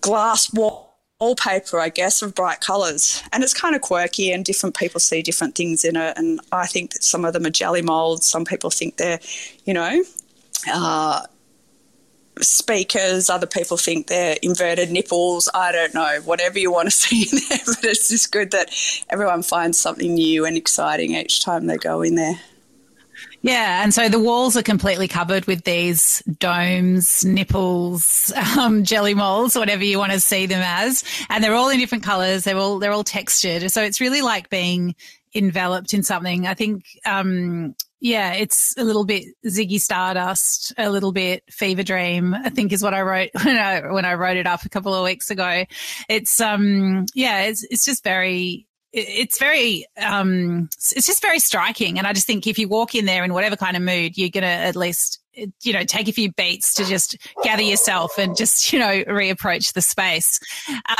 glass 0.00 0.52
wall 0.52 0.88
wallpaper, 1.20 1.80
I 1.80 1.88
guess, 1.88 2.22
of 2.22 2.34
bright 2.34 2.60
colours. 2.60 3.22
And 3.32 3.42
it's 3.42 3.54
kind 3.54 3.74
of 3.74 3.80
quirky, 3.82 4.30
and 4.30 4.44
different 4.44 4.76
people 4.76 5.00
see 5.00 5.22
different 5.22 5.56
things 5.56 5.84
in 5.84 5.96
it. 5.96 6.16
And 6.16 6.40
I 6.52 6.66
think 6.66 6.92
that 6.92 7.02
some 7.02 7.24
of 7.24 7.32
them 7.32 7.46
are 7.46 7.50
jelly 7.50 7.82
molds. 7.82 8.26
Some 8.26 8.44
people 8.44 8.70
think 8.70 8.96
they're, 8.96 9.18
you 9.64 9.74
know, 9.74 10.04
uh, 10.72 11.22
speakers. 12.40 13.28
Other 13.28 13.46
people 13.46 13.76
think 13.76 14.06
they're 14.06 14.36
inverted 14.42 14.90
nipples. 14.90 15.48
I 15.54 15.72
don't 15.72 15.94
know, 15.94 16.20
whatever 16.24 16.58
you 16.58 16.70
want 16.70 16.86
to 16.86 16.90
see 16.96 17.22
in 17.22 17.42
there. 17.48 17.58
But 17.66 17.84
it's 17.84 18.08
just 18.08 18.30
good 18.30 18.52
that 18.52 18.70
everyone 19.10 19.42
finds 19.42 19.78
something 19.78 20.14
new 20.14 20.46
and 20.46 20.56
exciting 20.56 21.14
each 21.14 21.40
time 21.40 21.66
they 21.66 21.78
go 21.78 22.02
in 22.02 22.14
there. 22.14 22.40
Yeah, 23.42 23.82
and 23.84 23.94
so 23.94 24.08
the 24.08 24.18
walls 24.18 24.56
are 24.56 24.62
completely 24.62 25.06
covered 25.06 25.46
with 25.46 25.62
these 25.64 26.22
domes, 26.38 27.24
nipples, 27.24 28.32
um, 28.58 28.84
jelly 28.84 29.14
molds, 29.14 29.56
whatever 29.56 29.84
you 29.84 29.98
want 29.98 30.12
to 30.12 30.20
see 30.20 30.46
them 30.46 30.62
as, 30.64 31.04
and 31.30 31.42
they're 31.42 31.54
all 31.54 31.68
in 31.68 31.78
different 31.78 32.04
colours. 32.04 32.44
They're 32.44 32.56
all 32.56 32.78
they're 32.78 32.92
all 32.92 33.04
textured, 33.04 33.70
so 33.70 33.82
it's 33.82 34.00
really 34.00 34.22
like 34.22 34.50
being 34.50 34.96
enveloped 35.34 35.94
in 35.94 36.02
something. 36.02 36.46
I 36.46 36.54
think, 36.54 36.84
um, 37.04 37.74
yeah, 38.00 38.32
it's 38.32 38.76
a 38.76 38.84
little 38.84 39.04
bit 39.04 39.24
Ziggy 39.46 39.80
Stardust, 39.80 40.72
a 40.78 40.90
little 40.90 41.12
bit 41.12 41.42
Fever 41.50 41.82
Dream. 41.82 42.34
I 42.34 42.50
think 42.50 42.72
is 42.72 42.82
what 42.82 42.94
I 42.94 43.02
wrote 43.02 43.30
when 43.44 43.56
I 43.56 43.92
when 43.92 44.04
I 44.04 44.14
wrote 44.14 44.36
it 44.36 44.46
up 44.46 44.64
a 44.64 44.68
couple 44.68 44.94
of 44.94 45.04
weeks 45.04 45.30
ago. 45.30 45.64
It's 46.08 46.40
um, 46.40 47.06
yeah, 47.14 47.42
it's 47.42 47.64
it's 47.70 47.84
just 47.84 48.02
very 48.02 48.67
it's 48.92 49.38
very 49.38 49.86
um, 50.00 50.68
it's 50.72 51.06
just 51.06 51.22
very 51.22 51.38
striking. 51.38 51.98
And 51.98 52.06
i 52.06 52.12
just 52.12 52.26
think 52.26 52.46
if 52.46 52.58
you 52.58 52.68
walk 52.68 52.94
in 52.94 53.04
there 53.04 53.24
in 53.24 53.32
whatever 53.32 53.56
kind 53.56 53.76
of 53.76 53.82
mood 53.82 54.16
you're 54.16 54.30
going 54.30 54.42
to 54.42 54.48
at 54.48 54.76
least 54.76 55.20
you 55.62 55.72
know 55.72 55.84
take 55.84 56.08
a 56.08 56.12
few 56.12 56.32
beats 56.32 56.74
to 56.74 56.84
just 56.84 57.16
gather 57.44 57.62
yourself 57.62 58.18
and 58.18 58.36
just 58.36 58.72
you 58.72 58.78
know 58.78 59.04
reapproach 59.04 59.72
the 59.72 59.82
space. 59.82 60.40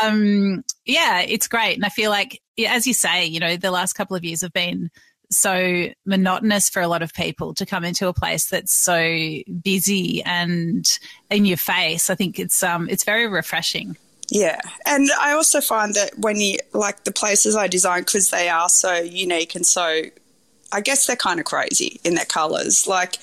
Um, 0.02 0.64
yeah 0.84 1.20
it's 1.20 1.48
great. 1.48 1.74
And 1.74 1.84
i 1.84 1.88
feel 1.88 2.10
like 2.10 2.40
as 2.66 2.86
you 2.86 2.94
say 2.94 3.24
you 3.24 3.40
know 3.40 3.56
the 3.56 3.70
last 3.70 3.94
couple 3.94 4.16
of 4.16 4.24
years 4.24 4.42
have 4.42 4.52
been 4.52 4.90
so 5.30 5.88
monotonous 6.06 6.70
for 6.70 6.80
a 6.80 6.88
lot 6.88 7.02
of 7.02 7.12
people 7.12 7.52
to 7.54 7.66
come 7.66 7.84
into 7.84 8.08
a 8.08 8.14
place 8.14 8.46
that's 8.46 8.72
so 8.72 8.98
busy 9.62 10.22
and 10.24 10.98
in 11.30 11.44
your 11.44 11.58
face. 11.58 12.08
I 12.10 12.14
think 12.14 12.38
it's 12.38 12.62
um 12.62 12.88
it's 12.88 13.04
very 13.04 13.28
refreshing 13.28 13.96
yeah. 14.30 14.60
And 14.84 15.10
I 15.18 15.32
also 15.32 15.60
find 15.60 15.94
that 15.94 16.18
when 16.18 16.36
you 16.40 16.58
like 16.72 17.04
the 17.04 17.12
places 17.12 17.56
I 17.56 17.66
design, 17.66 18.00
because 18.00 18.30
they 18.30 18.48
are 18.48 18.68
so 18.68 18.94
unique 18.96 19.54
and 19.54 19.64
so, 19.64 20.02
I 20.70 20.80
guess 20.82 21.06
they're 21.06 21.16
kind 21.16 21.40
of 21.40 21.46
crazy 21.46 22.00
in 22.04 22.14
their 22.14 22.26
colours. 22.26 22.86
Like 22.86 23.16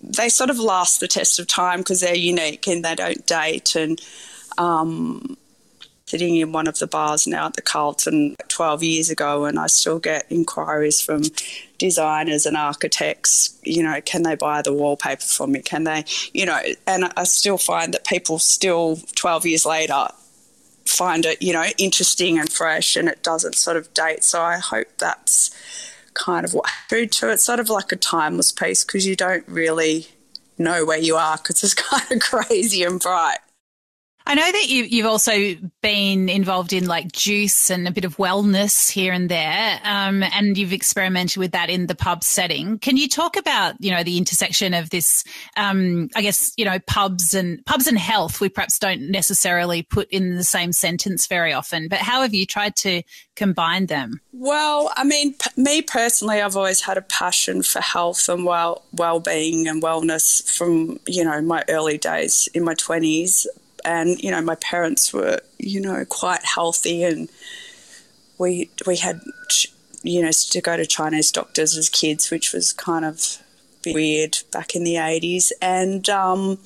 they 0.00 0.28
sort 0.28 0.50
of 0.50 0.58
last 0.58 1.00
the 1.00 1.08
test 1.08 1.38
of 1.40 1.48
time 1.48 1.80
because 1.80 2.00
they're 2.00 2.14
unique 2.14 2.66
and 2.68 2.84
they 2.84 2.94
don't 2.94 3.26
date. 3.26 3.74
And 3.74 4.00
um, 4.56 5.36
sitting 6.14 6.36
in 6.36 6.52
one 6.52 6.68
of 6.68 6.78
the 6.78 6.86
bars 6.86 7.26
now 7.26 7.46
at 7.46 7.54
the 7.54 7.60
Carlton 7.60 8.36
12 8.46 8.84
years 8.84 9.10
ago, 9.10 9.46
and 9.46 9.58
I 9.58 9.66
still 9.66 9.98
get 9.98 10.30
inquiries 10.30 11.00
from 11.00 11.22
designers 11.76 12.46
and 12.46 12.56
architects, 12.56 13.58
you 13.64 13.82
know, 13.82 14.00
can 14.00 14.22
they 14.22 14.36
buy 14.36 14.62
the 14.62 14.72
wallpaper 14.72 15.22
from 15.22 15.50
me? 15.50 15.60
Can 15.60 15.82
they, 15.82 16.04
you 16.32 16.46
know, 16.46 16.60
and 16.86 17.10
I 17.16 17.24
still 17.24 17.58
find 17.58 17.92
that 17.94 18.06
people 18.06 18.38
still 18.38 19.00
12 19.16 19.46
years 19.46 19.66
later 19.66 20.06
find 20.86 21.26
it, 21.26 21.42
you 21.42 21.52
know, 21.52 21.64
interesting 21.78 22.38
and 22.38 22.48
fresh 22.48 22.94
and 22.94 23.08
it 23.08 23.24
doesn't 23.24 23.56
sort 23.56 23.76
of 23.76 23.92
date. 23.92 24.22
So 24.22 24.40
I 24.40 24.58
hope 24.58 24.86
that's 24.98 25.50
kind 26.14 26.44
of 26.44 26.54
what 26.54 26.68
happened 26.68 27.10
to 27.14 27.32
it. 27.32 27.40
Sort 27.40 27.58
of 27.58 27.68
like 27.68 27.90
a 27.90 27.96
timeless 27.96 28.52
piece 28.52 28.84
because 28.84 29.04
you 29.04 29.16
don't 29.16 29.44
really 29.48 30.06
know 30.58 30.84
where 30.84 31.00
you 31.00 31.16
are 31.16 31.38
because 31.38 31.64
it's 31.64 31.74
kind 31.90 32.12
of 32.12 32.20
crazy 32.20 32.84
and 32.84 33.00
bright. 33.00 33.38
I 34.26 34.34
know 34.34 34.50
that 34.50 34.68
you, 34.68 34.84
you've 34.84 35.06
also 35.06 35.54
been 35.82 36.30
involved 36.30 36.72
in 36.72 36.86
like 36.86 37.12
juice 37.12 37.68
and 37.68 37.86
a 37.86 37.90
bit 37.90 38.06
of 38.06 38.16
wellness 38.16 38.90
here 38.90 39.12
and 39.12 39.28
there, 39.28 39.78
um, 39.84 40.22
and 40.22 40.56
you've 40.56 40.72
experimented 40.72 41.36
with 41.36 41.52
that 41.52 41.68
in 41.68 41.88
the 41.88 41.94
pub 41.94 42.24
setting. 42.24 42.78
Can 42.78 42.96
you 42.96 43.06
talk 43.06 43.36
about 43.36 43.74
you 43.80 43.90
know 43.90 44.02
the 44.02 44.16
intersection 44.16 44.72
of 44.72 44.88
this? 44.88 45.24
Um, 45.58 46.08
I 46.16 46.22
guess 46.22 46.54
you 46.56 46.64
know 46.64 46.78
pubs 46.86 47.34
and 47.34 47.64
pubs 47.66 47.86
and 47.86 47.98
health. 47.98 48.40
We 48.40 48.48
perhaps 48.48 48.78
don't 48.78 49.10
necessarily 49.10 49.82
put 49.82 50.08
in 50.08 50.36
the 50.36 50.44
same 50.44 50.72
sentence 50.72 51.26
very 51.26 51.52
often, 51.52 51.88
but 51.88 51.98
how 51.98 52.22
have 52.22 52.32
you 52.32 52.46
tried 52.46 52.76
to 52.76 53.02
combine 53.36 53.86
them? 53.86 54.22
Well, 54.32 54.90
I 54.96 55.04
mean, 55.04 55.34
p- 55.34 55.60
me 55.60 55.82
personally, 55.82 56.40
I've 56.40 56.56
always 56.56 56.80
had 56.80 56.96
a 56.96 57.02
passion 57.02 57.62
for 57.62 57.82
health 57.82 58.30
and 58.30 58.46
well 58.46 58.84
well 58.92 59.20
being 59.20 59.68
and 59.68 59.82
wellness 59.82 60.50
from 60.50 60.98
you 61.06 61.26
know 61.26 61.42
my 61.42 61.62
early 61.68 61.98
days 61.98 62.48
in 62.54 62.64
my 62.64 62.72
twenties 62.72 63.46
and 63.84 64.22
you 64.22 64.30
know 64.30 64.40
my 64.40 64.54
parents 64.56 65.12
were 65.12 65.40
you 65.58 65.80
know 65.80 66.04
quite 66.08 66.44
healthy 66.44 67.04
and 67.04 67.28
we 68.38 68.70
we 68.86 68.96
had 68.96 69.20
you 70.02 70.22
know 70.22 70.30
to 70.32 70.60
go 70.60 70.76
to 70.76 70.86
Chinese 70.86 71.30
doctors 71.30 71.76
as 71.76 71.88
kids 71.88 72.30
which 72.30 72.52
was 72.52 72.72
kind 72.72 73.04
of 73.04 73.38
weird 73.86 74.38
back 74.52 74.74
in 74.74 74.84
the 74.84 74.94
80s 74.94 75.52
and 75.60 76.08
um, 76.08 76.58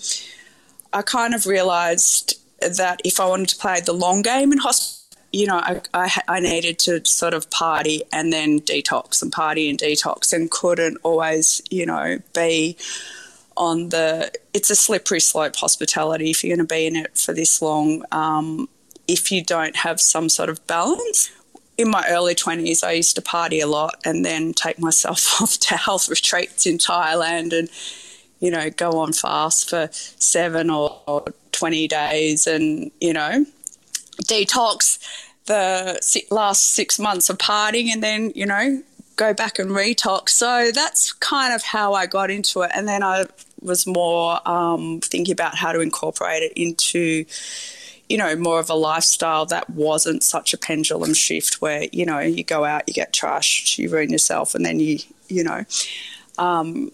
I 0.93 1.03
kind 1.03 1.35
of 1.35 1.47
realized 1.47 2.39
that 2.61 3.01
if 3.05 3.19
I 3.19 3.27
wanted 3.27 3.49
to 3.49 3.57
play 3.57 3.81
the 3.81 3.93
long 3.93 4.23
game 4.23 4.53
in 4.53 4.59
hospital 4.59 4.99
you 5.33 5.47
know, 5.47 5.59
I, 5.59 5.81
I, 5.93 6.21
I, 6.27 6.41
needed 6.41 6.79
to 6.81 7.05
sort 7.05 7.35
of 7.35 7.51
party 7.51 8.03
and 8.13 8.33
then 8.33 8.61
detox 8.61 9.21
and 9.23 9.31
party 9.31 9.69
and 9.69 9.79
detox 9.79 10.33
and 10.33 10.51
couldn't 10.51 10.97
always, 11.03 11.61
you 11.71 11.85
know, 11.85 12.19
be 12.35 12.79
on 13.59 13.91
the 13.91 14.31
it's 14.55 14.71
a 14.71 14.77
slippery 14.77 15.21
slope 15.21 15.57
hospitality 15.57 16.31
if 16.31 16.43
you're 16.43 16.57
going 16.57 16.67
to 16.67 16.75
be 16.75 16.87
in 16.87 16.97
it 16.97 17.17
for 17.19 17.35
this 17.35 17.61
long 17.61 18.03
um, 18.13 18.69
if 19.07 19.31
you 19.33 19.43
don't 19.45 19.77
have 19.77 20.01
some 20.01 20.29
sort 20.29 20.49
of 20.49 20.65
balance 20.67 21.31
in 21.77 21.91
my 21.91 22.05
early 22.09 22.35
20s 22.35 22.83
i 22.85 22.93
used 22.93 23.15
to 23.17 23.23
party 23.23 23.61
a 23.61 23.67
lot 23.67 23.97
and 24.05 24.25
then 24.25 24.53
take 24.53 24.79
myself 24.79 25.41
off 25.43 25.59
to 25.59 25.77
health 25.77 26.09
retreats 26.09 26.67
in 26.67 26.79
thailand 26.79 27.57
and 27.57 27.69
you 28.41 28.51
know 28.51 28.71
go 28.71 28.91
on 28.93 29.13
fast 29.13 29.69
for 29.69 29.89
seven 29.93 30.71
or, 30.71 31.01
or 31.07 31.25
20 31.53 31.89
days 31.89 32.47
and 32.47 32.91
you 33.01 33.13
know 33.13 33.45
detox 34.25 34.99
the 35.47 35.99
last 36.31 36.75
six 36.75 36.99
months 36.99 37.29
of 37.29 37.39
partying 37.39 37.89
and 37.89 38.03
then 38.03 38.31
you 38.35 38.47
know 38.47 38.83
go 39.19 39.35
back 39.35 39.59
and 39.59 39.71
retox. 39.71 40.31
So 40.31 40.71
that's 40.73 41.13
kind 41.13 41.53
of 41.53 41.63
how 41.63 41.93
I 41.93 42.07
got 42.07 42.31
into 42.31 42.63
it. 42.63 42.71
And 42.75 42.89
then 42.89 43.03
I 43.03 43.27
was 43.61 43.87
more 43.87 44.47
um, 44.49 45.01
thinking 45.01 45.33
about 45.33 45.55
how 45.55 45.73
to 45.73 45.81
incorporate 45.81 46.43
it 46.43 46.53
into, 46.55 47.25
you 48.09 48.17
know, 48.17 48.37
more 48.37 48.61
of 48.61 48.71
a 48.71 48.75
lifestyle 48.75 49.47
that 49.47 49.69
wasn't 49.71 50.23
such 50.23 50.55
a 50.55 50.59
pendulum 50.59 51.15
shift 51.15 51.61
where, 51.61 51.87
you 51.93 52.07
know, 52.07 52.19
you 52.19 52.45
go 52.45 52.65
out, 52.65 52.85
you 52.87 52.95
get 52.95 53.13
trashed, 53.13 53.79
you 53.79 53.91
ruin 53.91 54.11
yourself, 54.11 54.55
and 54.55 54.65
then 54.65 54.81
you, 54.81 54.99
you 55.29 55.45
know, 55.45 55.65
um, 56.39 56.91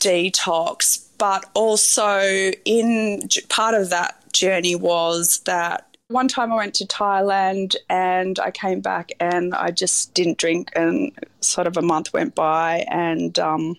detox. 0.00 1.06
But 1.18 1.46
also, 1.54 2.20
in 2.64 3.28
part 3.48 3.74
of 3.74 3.90
that 3.90 4.32
journey 4.32 4.76
was 4.76 5.40
that 5.46 5.84
one 6.08 6.28
time 6.28 6.52
I 6.52 6.56
went 6.56 6.74
to 6.74 6.86
Thailand 6.86 7.76
and 7.90 8.38
I 8.38 8.50
came 8.50 8.80
back 8.80 9.12
and 9.20 9.54
I 9.54 9.70
just 9.70 10.14
didn't 10.14 10.38
drink, 10.38 10.70
and 10.74 11.12
sort 11.40 11.66
of 11.66 11.76
a 11.76 11.82
month 11.82 12.12
went 12.12 12.34
by, 12.34 12.86
and 12.88 13.38
um, 13.38 13.76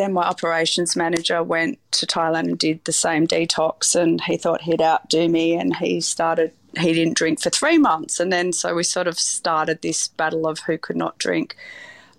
then 0.00 0.14
my 0.14 0.22
operations 0.22 0.96
manager 0.96 1.42
went 1.42 1.78
to 1.92 2.06
Thailand 2.06 2.48
and 2.48 2.58
did 2.58 2.84
the 2.84 2.92
same 2.92 3.26
detox, 3.26 3.94
and 3.94 4.20
he 4.22 4.38
thought 4.38 4.62
he'd 4.62 4.80
outdo 4.80 5.28
me, 5.28 5.54
and 5.54 5.76
he 5.76 6.00
started. 6.00 6.52
He 6.78 6.92
didn't 6.94 7.16
drink 7.16 7.40
for 7.40 7.50
three 7.50 7.78
months, 7.78 8.18
and 8.18 8.32
then 8.32 8.52
so 8.52 8.74
we 8.74 8.82
sort 8.82 9.08
of 9.08 9.18
started 9.18 9.82
this 9.82 10.08
battle 10.08 10.46
of 10.46 10.60
who 10.60 10.78
could 10.78 10.96
not 10.96 11.18
drink, 11.18 11.56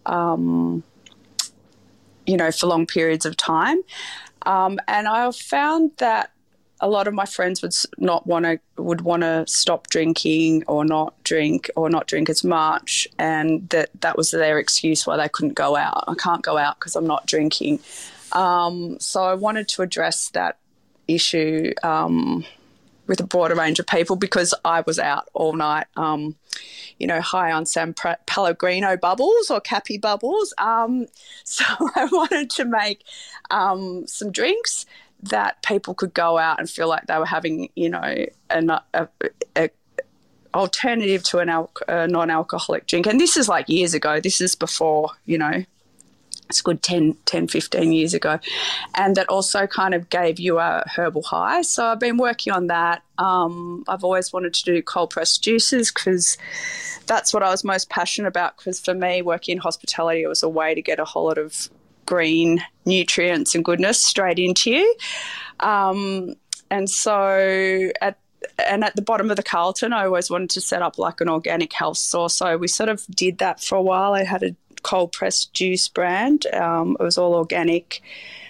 um, 0.06 0.84
you 2.28 2.38
know, 2.38 2.52
for 2.52 2.68
long 2.68 2.86
periods 2.86 3.26
of 3.26 3.36
time. 3.36 3.82
Um, 4.44 4.80
and 4.88 5.08
I 5.08 5.32
found 5.32 5.92
that 5.98 6.32
a 6.82 6.90
lot 6.90 7.08
of 7.08 7.14
my 7.14 7.26
friends 7.26 7.62
would 7.62 7.74
not 7.98 8.26
want 8.28 8.46
to 8.46 8.60
would 8.78 9.02
want 9.02 9.22
to 9.22 9.46
stop 9.48 9.88
drinking 9.88 10.64
or 10.68 10.84
not 10.84 11.14
drink 11.24 11.70
or 11.76 11.90
not 11.90 12.08
drink 12.08 12.30
as 12.30 12.44
much 12.44 13.08
and 13.20 13.70
that 13.70 13.90
that 14.02 14.18
was 14.18 14.32
their 14.32 14.58
excuse 14.58 15.06
why 15.06 15.16
they 15.16 15.30
couldn't 15.30 15.54
go 15.54 15.76
out. 15.76 16.04
I 16.08 16.16
can't 16.16 16.42
go 16.42 16.58
out 16.58 16.80
because 16.80 16.96
i'm 16.96 17.08
not 17.08 17.28
drinking. 17.28 17.80
Um, 18.32 19.00
so 19.00 19.24
I 19.24 19.36
wanted 19.36 19.68
to 19.70 19.82
address 19.82 20.30
that 20.30 20.58
issue 21.08 21.74
um, 21.84 22.46
with 23.08 23.20
a 23.20 23.26
broader 23.26 23.56
range 23.56 23.80
of 23.80 23.88
people 23.88 24.16
because 24.16 24.54
I 24.64 24.82
was 24.82 24.98
out 24.98 25.28
all 25.34 25.54
night, 25.54 25.88
um, 25.98 26.36
you 26.98 27.08
know, 27.08 27.20
high 27.20 27.52
on 27.52 27.66
San 27.66 27.94
Pellegrino 28.26 28.96
bubbles 28.98 29.50
or 29.50 29.60
Capi 29.60 29.98
bubbles. 29.98 30.54
Um, 30.58 31.08
so 31.44 31.66
I 31.96 32.06
wanted 32.06 32.50
to 32.52 32.66
make 32.66 33.04
um, 33.50 34.08
some 34.08 34.32
drinks 34.32 34.86
that 35.24 35.62
people 35.63 35.94
could 35.94 36.13
go 36.13 36.38
out 36.38 36.60
and 36.60 36.70
feel 36.70 36.88
like 36.88 37.08
they 37.08 37.18
were 37.18 37.25
having, 37.25 37.70
you 37.75 37.90
know, 37.90 38.01
a, 38.50 38.68
a, 38.94 39.08
a 39.56 39.70
alternative 40.54 41.24
to 41.24 41.40
an 41.40 41.50
al- 41.50 41.72
a 41.88 42.08
non-alcoholic 42.08 42.88
drink. 42.88 43.08
And 43.08 43.20
this 43.20 43.38
is 43.38 43.48
like 43.48 43.70
years 43.70 43.94
ago. 43.94 44.20
This 44.20 44.42
is 44.42 44.56
before, 44.56 45.12
you 45.25 45.38
know, 45.38 45.63
it's 46.50 46.62
good 46.62 46.84
10, 46.84 47.16
10, 47.25 47.48
15 47.48 47.94
years 47.94 48.13
ago. 48.13 48.38
And 48.96 49.16
that 49.16 49.30
also 49.30 49.68
kind 49.68 49.94
of 49.94 50.10
gave 50.10 50.38
you 50.38 50.60
a 50.60 50.84
herbal 50.96 51.24
high. 51.24 51.62
So 51.62 51.86
I've 51.86 52.00
been 52.00 52.18
working 52.18 52.51
on 52.51 52.68
that. 52.68 53.04
Um, 53.18 53.86
I've 53.88 54.04
always 54.04 54.34
wanted 54.34 54.54
to 54.56 54.63
do 54.66 54.82
cold 54.82 55.12
pressed 55.12 55.42
juices 55.42 55.92
because 55.92 56.38
that's 57.08 57.34
what 57.34 57.42
I 57.42 57.50
was 57.50 57.63
most 57.63 57.90
passionate 57.90 58.28
about. 58.28 58.58
Because 58.58 58.82
for 58.82 58.94
me, 58.94 59.22
working 59.22 59.54
in 59.54 59.58
hospitality, 59.60 60.24
it 60.24 60.28
was 60.28 60.44
a 60.44 60.50
way 60.50 60.75
to 60.75 60.82
get 60.82 61.00
a 61.00 61.06
whole 61.06 61.25
lot 61.25 61.38
of 61.38 61.70
green 62.12 62.62
nutrients 62.84 63.56
and 63.56 63.63
goodness 63.63 63.98
straight 63.98 64.38
into 64.38 64.70
you. 64.70 64.96
Um, 65.62 66.36
and 66.70 66.89
so 66.89 67.89
at 68.01 68.18
and 68.68 68.84
at 68.84 68.98
the 68.98 69.01
bottom 69.01 69.30
of 69.32 69.38
the 69.38 69.44
Carlton, 69.44 69.94
I 69.94 70.06
always 70.06 70.30
wanted 70.30 70.50
to 70.50 70.62
set 70.62 70.82
up 70.82 70.98
like 70.98 71.22
an 71.22 71.30
organic 71.30 71.72
health 71.72 71.98
store. 71.98 72.30
So 72.30 72.58
we 72.58 72.68
sort 72.68 72.89
of 72.89 73.06
did 73.08 73.38
that 73.38 73.63
for 73.63 73.75
a 73.75 73.82
while. 73.82 74.13
I 74.13 74.24
had 74.25 74.44
a 74.44 74.56
cold 74.84 75.13
pressed 75.13 75.53
juice 75.53 75.88
brand. 75.88 76.48
Um, 76.48 76.98
it 77.00 77.03
was 77.03 77.18
all 77.18 77.34
organic. 77.34 78.01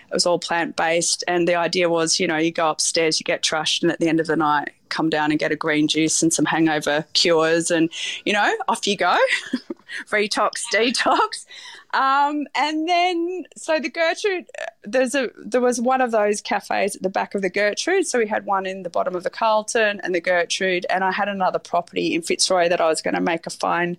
It 0.09 0.13
was 0.13 0.25
all 0.25 0.39
plant 0.39 0.75
based, 0.75 1.23
and 1.27 1.47
the 1.47 1.55
idea 1.55 1.87
was, 1.87 2.19
you 2.19 2.27
know, 2.27 2.37
you 2.37 2.51
go 2.51 2.69
upstairs, 2.69 3.19
you 3.19 3.23
get 3.23 3.43
trashed, 3.43 3.83
and 3.83 3.91
at 3.91 3.99
the 3.99 4.09
end 4.09 4.19
of 4.19 4.27
the 4.27 4.35
night, 4.35 4.71
come 4.89 5.09
down 5.09 5.29
and 5.31 5.39
get 5.39 5.51
a 5.51 5.55
green 5.55 5.87
juice 5.87 6.21
and 6.23 6.33
some 6.33 6.45
hangover 6.45 7.05
cures, 7.13 7.69
and 7.69 7.89
you 8.25 8.33
know, 8.33 8.57
off 8.67 8.87
you 8.87 8.97
go, 8.97 9.17
retox, 10.09 10.63
detox. 10.73 11.45
Um, 11.93 12.47
and 12.55 12.87
then, 12.87 13.43
so 13.57 13.79
the 13.79 13.89
Gertrude, 13.89 14.45
there's 14.83 15.13
a 15.13 15.29
there 15.37 15.61
was 15.61 15.81
one 15.81 15.99
of 15.99 16.11
those 16.11 16.39
cafes 16.39 16.95
at 16.95 17.01
the 17.01 17.09
back 17.09 17.35
of 17.35 17.41
the 17.41 17.49
Gertrude. 17.49 18.07
So 18.07 18.17
we 18.17 18.27
had 18.27 18.45
one 18.45 18.65
in 18.65 18.83
the 18.83 18.89
bottom 18.89 19.15
of 19.15 19.23
the 19.23 19.29
Carlton 19.29 19.99
and 20.01 20.15
the 20.15 20.21
Gertrude, 20.21 20.85
and 20.89 21.03
I 21.03 21.11
had 21.11 21.27
another 21.27 21.59
property 21.59 22.15
in 22.15 22.21
Fitzroy 22.21 22.69
that 22.69 22.79
I 22.79 22.87
was 22.87 23.01
going 23.01 23.15
to 23.15 23.21
make 23.21 23.45
a 23.45 23.49
fine 23.49 23.97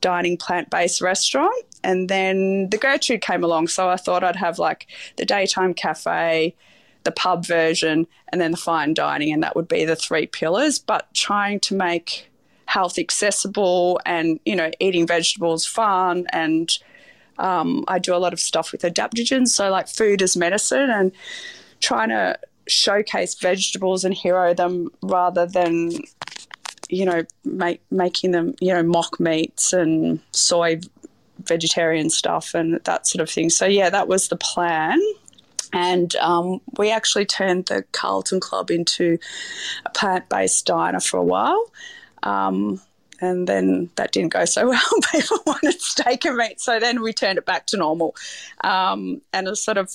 dining 0.00 0.36
plant 0.36 0.68
based 0.70 1.00
restaurant. 1.00 1.64
And 1.82 2.08
then 2.08 2.68
the 2.70 2.78
Gertrude 2.78 3.20
came 3.20 3.44
along. 3.44 3.68
So 3.68 3.88
I 3.88 3.96
thought 3.96 4.24
I'd 4.24 4.36
have 4.36 4.58
like 4.58 4.86
the 5.16 5.24
daytime 5.24 5.74
cafe, 5.74 6.54
the 7.04 7.12
pub 7.12 7.46
version, 7.46 8.06
and 8.28 8.40
then 8.40 8.50
the 8.50 8.56
fine 8.56 8.94
dining. 8.94 9.32
And 9.32 9.42
that 9.42 9.56
would 9.56 9.68
be 9.68 9.84
the 9.84 9.96
three 9.96 10.26
pillars. 10.26 10.78
But 10.78 11.12
trying 11.14 11.60
to 11.60 11.74
make 11.74 12.30
health 12.66 12.98
accessible 12.98 14.00
and, 14.04 14.40
you 14.44 14.56
know, 14.56 14.70
eating 14.80 15.06
vegetables 15.06 15.66
fun. 15.66 16.26
And 16.30 16.78
um, 17.38 17.84
I 17.88 17.98
do 17.98 18.14
a 18.14 18.18
lot 18.18 18.32
of 18.32 18.40
stuff 18.40 18.72
with 18.72 18.82
adaptogens. 18.82 19.48
So, 19.48 19.70
like 19.70 19.88
food 19.88 20.22
as 20.22 20.36
medicine 20.36 20.90
and 20.90 21.12
trying 21.80 22.10
to 22.10 22.38
showcase 22.66 23.34
vegetables 23.34 24.04
and 24.04 24.14
hero 24.14 24.54
them 24.54 24.90
rather 25.02 25.46
than 25.46 25.90
you 26.88 27.04
know, 27.04 27.24
make, 27.44 27.80
making 27.90 28.30
them, 28.30 28.54
you 28.60 28.72
know, 28.72 28.82
mock 28.82 29.18
meats 29.18 29.72
and 29.72 30.20
soy 30.32 30.80
vegetarian 31.40 32.10
stuff 32.10 32.54
and 32.54 32.80
that 32.84 33.06
sort 33.06 33.20
of 33.20 33.30
thing. 33.30 33.50
So, 33.50 33.66
yeah, 33.66 33.90
that 33.90 34.08
was 34.08 34.28
the 34.28 34.36
plan. 34.36 35.00
And 35.72 36.14
um, 36.16 36.60
we 36.78 36.90
actually 36.90 37.26
turned 37.26 37.66
the 37.66 37.84
Carlton 37.92 38.40
Club 38.40 38.70
into 38.70 39.18
a 39.84 39.90
plant 39.90 40.28
based 40.28 40.66
diner 40.66 41.00
for 41.00 41.16
a 41.16 41.24
while. 41.24 41.70
Um, 42.22 42.80
and 43.24 43.46
then 43.46 43.90
that 43.96 44.12
didn't 44.12 44.32
go 44.32 44.44
so 44.44 44.68
well. 44.70 44.80
People 45.12 45.38
wanted 45.46 45.80
steak 45.80 46.24
and 46.24 46.36
meat. 46.36 46.60
So 46.60 46.78
then 46.78 47.02
we 47.02 47.12
turned 47.12 47.38
it 47.38 47.46
back 47.46 47.66
to 47.68 47.76
normal. 47.76 48.14
Um, 48.62 49.20
and 49.32 49.48
it 49.48 49.56
sort 49.56 49.78
of 49.78 49.94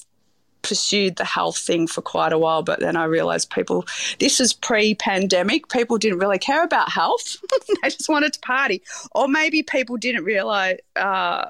pursued 0.62 1.16
the 1.16 1.26
health 1.26 1.58
thing 1.58 1.88
for 1.88 2.02
quite 2.02 2.34
a 2.34 2.38
while, 2.38 2.64
but 2.64 2.80
then 2.80 2.96
I 2.96 3.06
realized 3.06 3.50
people, 3.50 3.86
this 4.20 4.40
is 4.40 4.54
pre 4.54 4.96
pandemic, 4.96 5.70
people 5.70 5.98
didn't 5.98 6.20
really 6.20 6.40
care 6.40 6.64
about 6.64 6.90
health. 6.92 7.38
they 7.82 7.90
just 7.90 8.10
wanted 8.10 8.34
to 8.34 8.40
party. 8.42 8.84
Or 9.14 9.28
maybe 9.28 9.64
people 9.64 9.98
didn't 9.98 10.24
realize, 10.24 10.78
uh, 10.96 11.46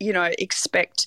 you 0.00 0.12
know, 0.12 0.30
expect 0.38 1.06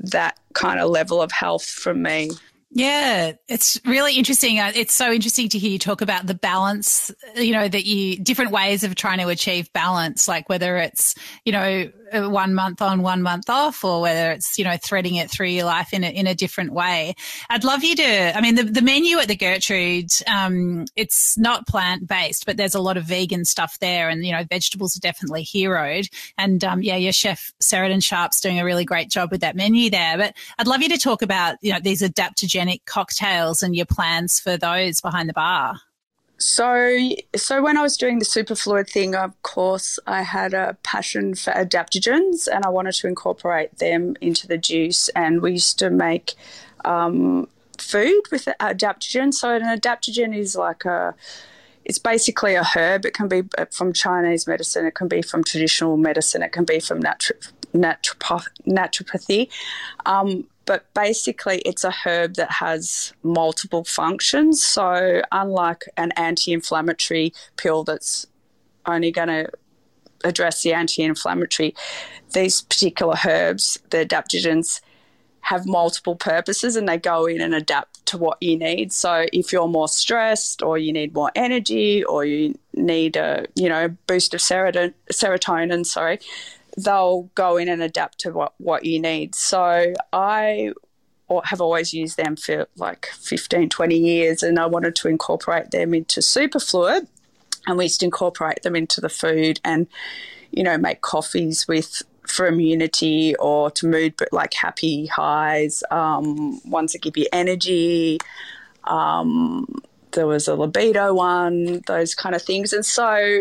that 0.00 0.38
kind 0.54 0.80
of 0.80 0.90
level 0.90 1.22
of 1.22 1.32
health 1.32 1.64
from 1.64 2.02
me. 2.02 2.30
Yeah, 2.70 3.32
it's 3.48 3.80
really 3.86 4.14
interesting. 4.14 4.60
Uh, 4.60 4.72
it's 4.74 4.92
so 4.92 5.10
interesting 5.10 5.48
to 5.48 5.58
hear 5.58 5.70
you 5.70 5.78
talk 5.78 6.02
about 6.02 6.26
the 6.26 6.34
balance, 6.34 7.10
you 7.34 7.52
know, 7.52 7.66
that 7.66 7.86
you 7.86 8.18
different 8.22 8.50
ways 8.50 8.84
of 8.84 8.94
trying 8.94 9.18
to 9.20 9.28
achieve 9.28 9.72
balance, 9.72 10.28
like 10.28 10.50
whether 10.50 10.76
it's, 10.76 11.14
you 11.46 11.52
know, 11.52 11.90
uh, 12.12 12.28
one 12.28 12.54
month 12.54 12.82
on, 12.82 13.02
one 13.02 13.22
month 13.22 13.48
off, 13.48 13.84
or 13.84 14.02
whether 14.02 14.32
it's, 14.32 14.58
you 14.58 14.64
know, 14.64 14.76
threading 14.82 15.16
it 15.16 15.30
through 15.30 15.46
your 15.46 15.64
life 15.64 15.92
in 15.92 16.04
a, 16.04 16.08
in 16.08 16.26
a 16.26 16.34
different 16.34 16.72
way. 16.72 17.14
I'd 17.48 17.64
love 17.64 17.84
you 17.84 17.96
to, 17.96 18.36
I 18.36 18.40
mean, 18.42 18.54
the, 18.54 18.64
the 18.64 18.82
menu 18.82 19.18
at 19.18 19.28
the 19.28 19.36
Gertrude, 19.36 20.10
um, 20.26 20.86
it's 20.94 21.38
not 21.38 21.66
plant 21.66 22.06
based, 22.06 22.44
but 22.44 22.58
there's 22.58 22.74
a 22.74 22.80
lot 22.80 22.96
of 22.98 23.04
vegan 23.04 23.46
stuff 23.46 23.78
there. 23.78 24.10
And, 24.10 24.24
you 24.26 24.32
know, 24.32 24.44
vegetables 24.44 24.96
are 24.96 25.00
definitely 25.00 25.42
heroed. 25.42 26.08
And, 26.36 26.62
um, 26.64 26.82
yeah, 26.82 26.96
your 26.96 27.12
chef, 27.12 27.52
Sheridan 27.62 28.00
Sharp's 28.00 28.40
doing 28.42 28.60
a 28.60 28.64
really 28.64 28.84
great 28.84 29.10
job 29.10 29.30
with 29.30 29.40
that 29.40 29.56
menu 29.56 29.88
there. 29.88 30.18
But 30.18 30.34
I'd 30.58 30.66
love 30.66 30.82
you 30.82 30.88
to 30.90 30.98
talk 30.98 31.22
about, 31.22 31.56
you 31.62 31.72
know, 31.72 31.80
these 31.80 32.02
adaptogenic 32.58 32.84
cocktails 32.84 33.62
and 33.62 33.74
your 33.74 33.86
plans 33.86 34.40
for 34.40 34.56
those 34.56 35.00
behind 35.00 35.28
the 35.28 35.32
bar. 35.32 35.80
So, 36.40 37.10
so 37.34 37.62
when 37.62 37.76
I 37.76 37.82
was 37.82 37.96
doing 37.96 38.20
the 38.20 38.24
superfluid 38.24 38.88
thing, 38.88 39.16
of 39.16 39.40
course, 39.42 39.98
I 40.06 40.22
had 40.22 40.54
a 40.54 40.76
passion 40.84 41.34
for 41.34 41.52
adaptogens, 41.52 42.46
and 42.46 42.64
I 42.64 42.68
wanted 42.68 42.94
to 42.94 43.08
incorporate 43.08 43.78
them 43.78 44.16
into 44.20 44.46
the 44.46 44.56
juice. 44.56 45.08
And 45.16 45.42
we 45.42 45.52
used 45.52 45.80
to 45.80 45.90
make 45.90 46.34
um, 46.84 47.48
food 47.76 48.22
with 48.30 48.44
adaptogens. 48.60 49.34
So, 49.34 49.52
an 49.52 49.62
adaptogen 49.62 50.36
is 50.36 50.54
like 50.54 50.84
a 50.84 51.16
it's 51.84 51.98
basically 51.98 52.54
a 52.54 52.62
herb. 52.62 53.04
It 53.04 53.14
can 53.14 53.28
be 53.28 53.42
uh, 53.56 53.64
from 53.72 53.92
Chinese 53.92 54.46
medicine, 54.46 54.86
it 54.86 54.94
can 54.94 55.08
be 55.08 55.22
from 55.22 55.42
traditional 55.42 55.96
medicine, 55.96 56.42
it 56.42 56.52
can 56.52 56.64
be 56.64 56.78
from 56.78 57.02
natu- 57.02 57.50
naturopathy. 57.74 59.48
Um, 60.06 60.46
but 60.68 60.92
basically 60.92 61.60
it's 61.64 61.82
a 61.82 61.90
herb 61.90 62.34
that 62.34 62.50
has 62.50 63.14
multiple 63.22 63.84
functions. 63.84 64.62
So, 64.62 65.22
unlike 65.32 65.84
an 65.96 66.12
anti 66.12 66.52
inflammatory 66.52 67.32
pill 67.56 67.84
that's 67.84 68.26
only 68.84 69.10
going 69.10 69.28
to 69.28 69.50
address 70.24 70.62
the 70.62 70.74
anti 70.74 71.02
inflammatory, 71.02 71.74
these 72.34 72.60
particular 72.60 73.16
herbs, 73.26 73.78
the 73.88 74.04
adaptogens, 74.04 74.82
have 75.40 75.64
multiple 75.66 76.14
purposes 76.14 76.76
and 76.76 76.86
they 76.86 76.98
go 76.98 77.24
in 77.24 77.40
and 77.40 77.54
adapt 77.54 78.04
to 78.04 78.18
what 78.18 78.36
you 78.42 78.58
need. 78.58 78.92
So 78.92 79.24
if 79.32 79.50
you're 79.50 79.68
more 79.68 79.88
stressed 79.88 80.62
or 80.62 80.76
you 80.76 80.92
need 80.92 81.14
more 81.14 81.32
energy 81.34 82.04
or 82.04 82.26
you 82.26 82.58
need 82.74 83.16
a, 83.16 83.46
you 83.54 83.70
know, 83.70 83.88
boost 84.06 84.34
of 84.34 84.40
serotonin, 84.40 84.92
serotonin 85.10 85.86
sorry, 85.86 86.18
they'll 86.78 87.22
go 87.34 87.56
in 87.56 87.68
and 87.68 87.82
adapt 87.82 88.20
to 88.20 88.32
what, 88.32 88.54
what 88.58 88.84
you 88.84 89.00
need. 89.00 89.34
So 89.34 89.92
I 90.12 90.72
have 91.44 91.60
always 91.60 91.92
used 91.92 92.16
them 92.16 92.36
for 92.36 92.66
like 92.76 93.06
15, 93.06 93.68
20 93.68 93.96
years, 93.96 94.42
and 94.42 94.58
I 94.58 94.66
wanted 94.66 94.96
to 94.96 95.08
incorporate 95.08 95.70
them 95.70 95.92
into 95.92 96.20
superfluid. 96.20 97.06
And 97.66 97.76
we 97.76 97.84
used 97.84 98.00
to 98.00 98.06
incorporate 98.06 98.62
them 98.62 98.74
into 98.74 99.00
the 99.00 99.10
food 99.10 99.60
and, 99.64 99.86
you 100.50 100.62
know, 100.62 100.78
make 100.78 101.02
coffees 101.02 101.68
with 101.68 102.02
for 102.26 102.46
immunity 102.46 103.34
or 103.36 103.70
to 103.70 103.86
mood, 103.86 104.14
but 104.16 104.32
like 104.32 104.54
happy 104.54 105.06
highs, 105.06 105.82
um, 105.90 106.60
ones 106.70 106.92
that 106.92 107.02
give 107.02 107.16
you 107.16 107.26
energy. 107.32 108.18
Um, 108.84 109.82
there 110.12 110.26
was 110.26 110.48
a 110.48 110.54
libido 110.54 111.14
one, 111.14 111.82
those 111.86 112.14
kind 112.14 112.34
of 112.34 112.42
things. 112.42 112.72
And 112.72 112.84
so 112.84 113.40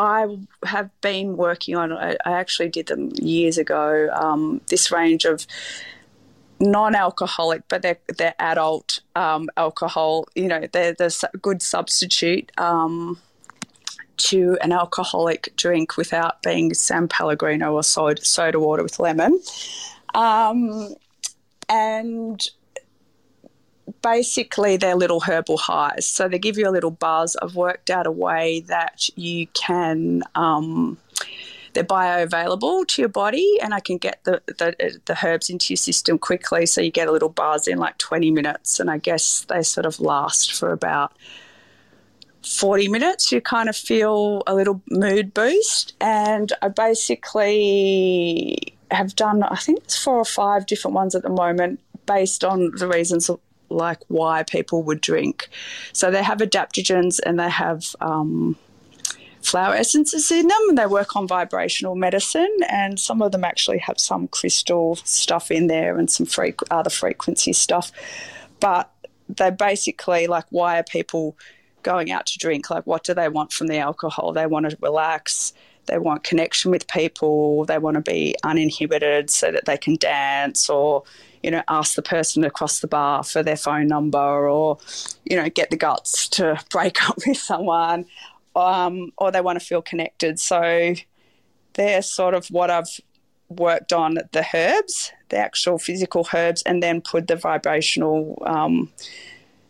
I 0.00 0.38
have 0.64 0.88
been 1.02 1.36
working 1.36 1.76
on. 1.76 1.92
I, 1.92 2.16
actually 2.24 2.70
did 2.70 2.86
them 2.86 3.12
years 3.16 3.58
ago. 3.58 4.08
Um, 4.12 4.62
this 4.68 4.90
range 4.90 5.26
of 5.26 5.46
non-alcoholic, 6.58 7.62
but 7.68 7.82
they're 7.82 7.98
they're 8.16 8.34
adult 8.38 9.00
um, 9.14 9.50
alcohol. 9.58 10.26
You 10.34 10.48
know, 10.48 10.66
they're 10.72 10.94
the 10.94 11.30
good 11.42 11.60
substitute 11.60 12.50
um, 12.56 13.18
to 14.16 14.56
an 14.62 14.72
alcoholic 14.72 15.54
drink 15.56 15.98
without 15.98 16.42
being 16.42 16.72
San 16.72 17.06
Pellegrino 17.06 17.74
or 17.74 17.82
soda, 17.82 18.24
soda 18.24 18.58
water 18.58 18.82
with 18.82 18.98
lemon. 18.98 19.38
Um, 20.14 20.94
and 21.68 22.48
basically 24.02 24.76
they're 24.76 24.94
little 24.94 25.20
herbal 25.20 25.58
highs. 25.58 26.06
So 26.06 26.28
they 26.28 26.38
give 26.38 26.58
you 26.58 26.68
a 26.68 26.70
little 26.70 26.90
buzz. 26.90 27.36
I've 27.40 27.54
worked 27.54 27.90
out 27.90 28.06
a 28.06 28.10
way 28.10 28.60
that 28.68 29.08
you 29.16 29.46
can 29.48 30.22
um, 30.34 30.98
they're 31.72 31.84
bioavailable 31.84 32.88
to 32.88 33.02
your 33.02 33.08
body, 33.08 33.58
and 33.62 33.72
I 33.72 33.80
can 33.80 33.96
get 33.96 34.24
the, 34.24 34.42
the 34.46 35.00
the 35.04 35.16
herbs 35.24 35.48
into 35.48 35.72
your 35.72 35.76
system 35.76 36.18
quickly, 36.18 36.66
so 36.66 36.80
you 36.80 36.90
get 36.90 37.06
a 37.06 37.12
little 37.12 37.28
buzz 37.28 37.68
in 37.68 37.78
like 37.78 37.96
20 37.98 38.32
minutes, 38.32 38.80
and 38.80 38.90
I 38.90 38.98
guess 38.98 39.46
they 39.48 39.62
sort 39.62 39.86
of 39.86 40.00
last 40.00 40.52
for 40.52 40.72
about 40.72 41.12
40 42.42 42.88
minutes, 42.88 43.30
you 43.30 43.40
kind 43.40 43.68
of 43.68 43.76
feel 43.76 44.42
a 44.46 44.54
little 44.54 44.80
mood 44.90 45.34
boost. 45.34 45.94
And 46.00 46.52
I 46.62 46.68
basically 46.68 48.74
have 48.90 49.14
done, 49.14 49.42
I 49.42 49.56
think 49.56 49.80
it's 49.80 50.02
four 50.02 50.16
or 50.16 50.24
five 50.24 50.66
different 50.66 50.94
ones 50.94 51.14
at 51.14 51.22
the 51.22 51.28
moment 51.28 51.80
based 52.06 52.44
on 52.44 52.72
the 52.76 52.88
reasons 52.88 53.30
like 53.70 53.98
why 54.08 54.42
people 54.42 54.82
would 54.82 55.00
drink. 55.00 55.48
So 55.92 56.10
they 56.10 56.22
have 56.22 56.38
adaptogens 56.38 57.20
and 57.24 57.38
they 57.38 57.48
have 57.50 57.94
um, 58.00 58.56
flower 59.42 59.74
essences 59.74 60.30
in 60.30 60.48
them 60.48 60.60
and 60.68 60.78
they 60.78 60.86
work 60.86 61.16
on 61.16 61.26
vibrational 61.26 61.94
medicine 61.94 62.56
and 62.68 62.98
some 62.98 63.22
of 63.22 63.32
them 63.32 63.44
actually 63.44 63.78
have 63.78 63.98
some 63.98 64.28
crystal 64.28 64.96
stuff 64.96 65.50
in 65.50 65.66
there 65.66 65.98
and 65.98 66.10
some 66.10 66.26
other 66.70 66.90
frequency 66.90 67.52
stuff. 67.52 67.92
But 68.58 68.90
they 69.28 69.50
basically 69.50 70.26
like 70.26 70.46
why 70.50 70.78
are 70.78 70.84
people 70.84 71.36
going 71.82 72.10
out 72.10 72.26
to 72.26 72.38
drink. 72.38 72.70
Like, 72.70 72.86
what 72.86 73.04
do 73.04 73.14
they 73.14 73.28
want 73.28 73.52
from 73.52 73.66
the 73.66 73.78
alcohol? 73.78 74.32
They 74.32 74.46
want 74.46 74.70
to 74.70 74.76
relax. 74.80 75.52
They 75.90 75.98
want 75.98 76.22
connection 76.22 76.70
with 76.70 76.86
people. 76.86 77.64
They 77.64 77.78
want 77.78 77.96
to 77.96 78.00
be 78.00 78.36
uninhibited 78.44 79.28
so 79.28 79.50
that 79.50 79.64
they 79.64 79.76
can 79.76 79.96
dance 79.96 80.70
or, 80.70 81.02
you 81.42 81.50
know, 81.50 81.64
ask 81.68 81.96
the 81.96 82.02
person 82.02 82.44
across 82.44 82.78
the 82.78 82.86
bar 82.86 83.24
for 83.24 83.42
their 83.42 83.56
phone 83.56 83.88
number 83.88 84.48
or, 84.48 84.78
you 85.24 85.36
know, 85.36 85.48
get 85.48 85.70
the 85.70 85.76
guts 85.76 86.28
to 86.28 86.60
break 86.70 87.08
up 87.08 87.16
with 87.26 87.36
someone. 87.36 88.06
Um, 88.54 89.12
or 89.18 89.32
they 89.32 89.40
want 89.40 89.58
to 89.58 89.64
feel 89.64 89.82
connected. 89.82 90.38
So 90.38 90.94
they're 91.74 92.02
sort 92.02 92.34
of 92.34 92.46
what 92.48 92.70
I've 92.70 93.00
worked 93.48 93.92
on 93.92 94.14
the 94.14 94.46
herbs, 94.54 95.12
the 95.28 95.38
actual 95.38 95.78
physical 95.78 96.26
herbs, 96.32 96.62
and 96.62 96.82
then 96.82 97.00
put 97.00 97.26
the 97.26 97.36
vibrational. 97.36 98.40
Um, 98.46 98.92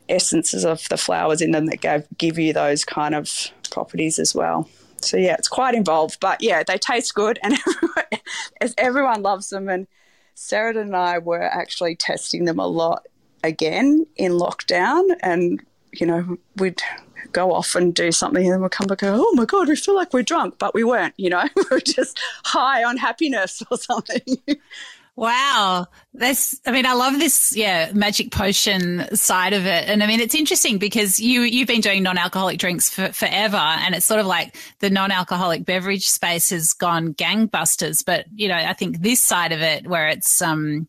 essences 0.09 0.65
of 0.65 0.89
the 0.89 0.97
flowers 0.97 1.41
in 1.41 1.53
them 1.53 1.67
that 1.67 1.81
give, 1.81 2.05
give 2.19 2.37
you 2.37 2.53
those 2.53 2.85
kind 2.85 3.15
of 3.15 3.31
properties 3.71 4.19
as 4.19 4.35
well. 4.35 4.69
So 5.03 5.17
yeah, 5.17 5.35
it's 5.35 5.49
quite 5.49 5.75
involved, 5.75 6.19
but 6.21 6.43
yeah, 6.43 6.63
they 6.63 6.79
taste 6.79 7.15
good 7.15 7.39
and 7.43 7.55
everyone, 7.67 8.75
everyone 8.79 9.23
loves 9.23 9.51
them. 9.51 9.69
And 9.69 9.87
Sarah 10.35 10.77
and 10.77 10.95
I 10.97 11.19
were 11.19 11.43
actually 11.43 11.97
testing 11.97 12.45
them 12.45 12.59
a 12.59 12.67
lot 12.67 13.07
again 13.43 14.07
in 14.17 14.33
lockdown, 14.33 15.11
and 15.23 15.63
you 15.93 16.07
know 16.07 16.37
we'd 16.57 16.83
go 17.33 17.53
off 17.53 17.75
and 17.75 17.95
do 17.95 18.11
something 18.13 18.45
and 18.45 18.53
then 18.53 18.63
we'd 18.63 18.71
come 18.71 18.87
back 18.87 19.03
and 19.03 19.15
go, 19.15 19.25
oh 19.25 19.35
my 19.35 19.45
God, 19.45 19.69
we 19.69 19.77
feel 19.77 19.95
like 19.95 20.13
we're 20.13 20.23
drunk, 20.23 20.57
but 20.59 20.75
we 20.75 20.85
weren't, 20.85 21.15
you 21.17 21.31
know, 21.31 21.45
we 21.57 21.63
were 21.71 21.81
just 21.81 22.19
high 22.45 22.83
on 22.83 22.97
happiness 22.97 23.63
or 23.71 23.77
something. 23.77 24.39
Wow. 25.21 25.87
That's, 26.15 26.59
I 26.65 26.73
mean, 26.73 26.87
I 26.87 26.95
love 26.95 27.19
this, 27.19 27.55
yeah, 27.55 27.93
magic 27.93 28.31
potion 28.31 29.15
side 29.15 29.53
of 29.53 29.67
it. 29.67 29.87
And 29.87 30.03
I 30.03 30.07
mean, 30.07 30.19
it's 30.19 30.35
interesting 30.35 30.79
because 30.79 31.21
you, 31.21 31.43
you've 31.43 31.69
been 31.69 31.83
doing 31.83 32.03
non-alcoholic 32.03 32.59
drinks 32.59 32.89
for, 32.89 33.13
forever. 33.13 33.59
And 33.59 33.95
it's 33.95 34.07
sort 34.07 34.21
of 34.21 34.25
like 34.25 34.57
the 34.79 34.89
non-alcoholic 34.89 35.67
beverage 35.67 36.09
space 36.09 36.49
has 36.49 36.73
gone 36.73 37.13
gangbusters. 37.13 38.03
But, 38.03 38.25
you 38.35 38.49
know, 38.49 38.55
I 38.55 38.73
think 38.73 39.03
this 39.03 39.23
side 39.23 39.53
of 39.53 39.61
it 39.61 39.87
where 39.87 40.09
it's, 40.09 40.41
um, 40.41 40.89